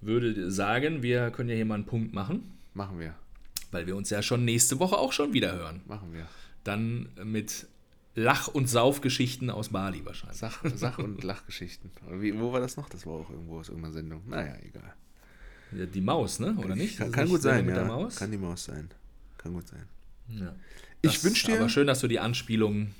[0.00, 3.16] würde sagen, wir können ja hier mal einen Punkt machen, Machen wir.
[3.70, 5.82] Weil wir uns ja schon nächste Woche auch schon wieder hören.
[5.86, 6.26] Machen wir.
[6.64, 7.66] Dann mit
[8.14, 10.38] Lach- und Saufgeschichten aus Bali wahrscheinlich.
[10.38, 11.90] Sach, Sach- und Lachgeschichten.
[12.10, 12.88] Wie, wo war das noch?
[12.88, 14.22] Das war auch irgendwo aus irgendeiner Sendung.
[14.26, 14.92] Naja, egal.
[15.72, 16.54] Ja, Die Maus, ne?
[16.56, 16.98] Oder nicht?
[16.98, 17.82] Kann, kann nicht gut sein, mit ja.
[17.82, 18.16] der Maus?
[18.16, 18.88] Kann die Maus sein.
[19.36, 19.84] Kann gut sein.
[20.28, 20.54] Ja.
[21.02, 22.92] Ich Das- wünsch dir- Aber schön, dass du die Anspielung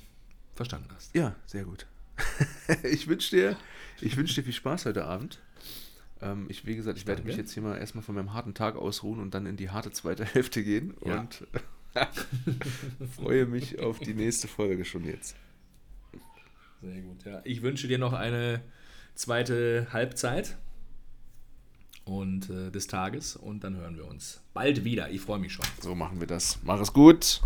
[0.55, 1.13] verstanden hast.
[1.15, 1.85] Ja, sehr gut.
[2.83, 3.57] ich wünsche dir,
[4.01, 5.39] ich wünsch dir viel Spaß heute Abend.
[6.21, 7.29] Ähm, ich, wie gesagt, ich werde Danke.
[7.29, 9.91] mich jetzt hier mal erstmal von meinem harten Tag ausruhen und dann in die harte
[9.91, 10.93] zweite Hälfte gehen.
[11.05, 11.21] Ja.
[11.21, 11.47] Und
[13.15, 15.35] freue mich auf die nächste Folge schon jetzt.
[16.81, 17.41] Sehr gut, ja.
[17.43, 18.61] Ich wünsche dir noch eine
[19.15, 20.57] zweite Halbzeit
[22.05, 25.09] und äh, des Tages und dann hören wir uns bald wieder.
[25.09, 25.65] Ich freue mich schon.
[25.81, 26.59] So machen wir das.
[26.63, 27.41] Mach es gut.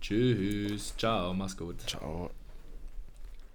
[0.00, 1.80] Tschüss, ciao, mach's gut.
[1.80, 2.30] Ciao.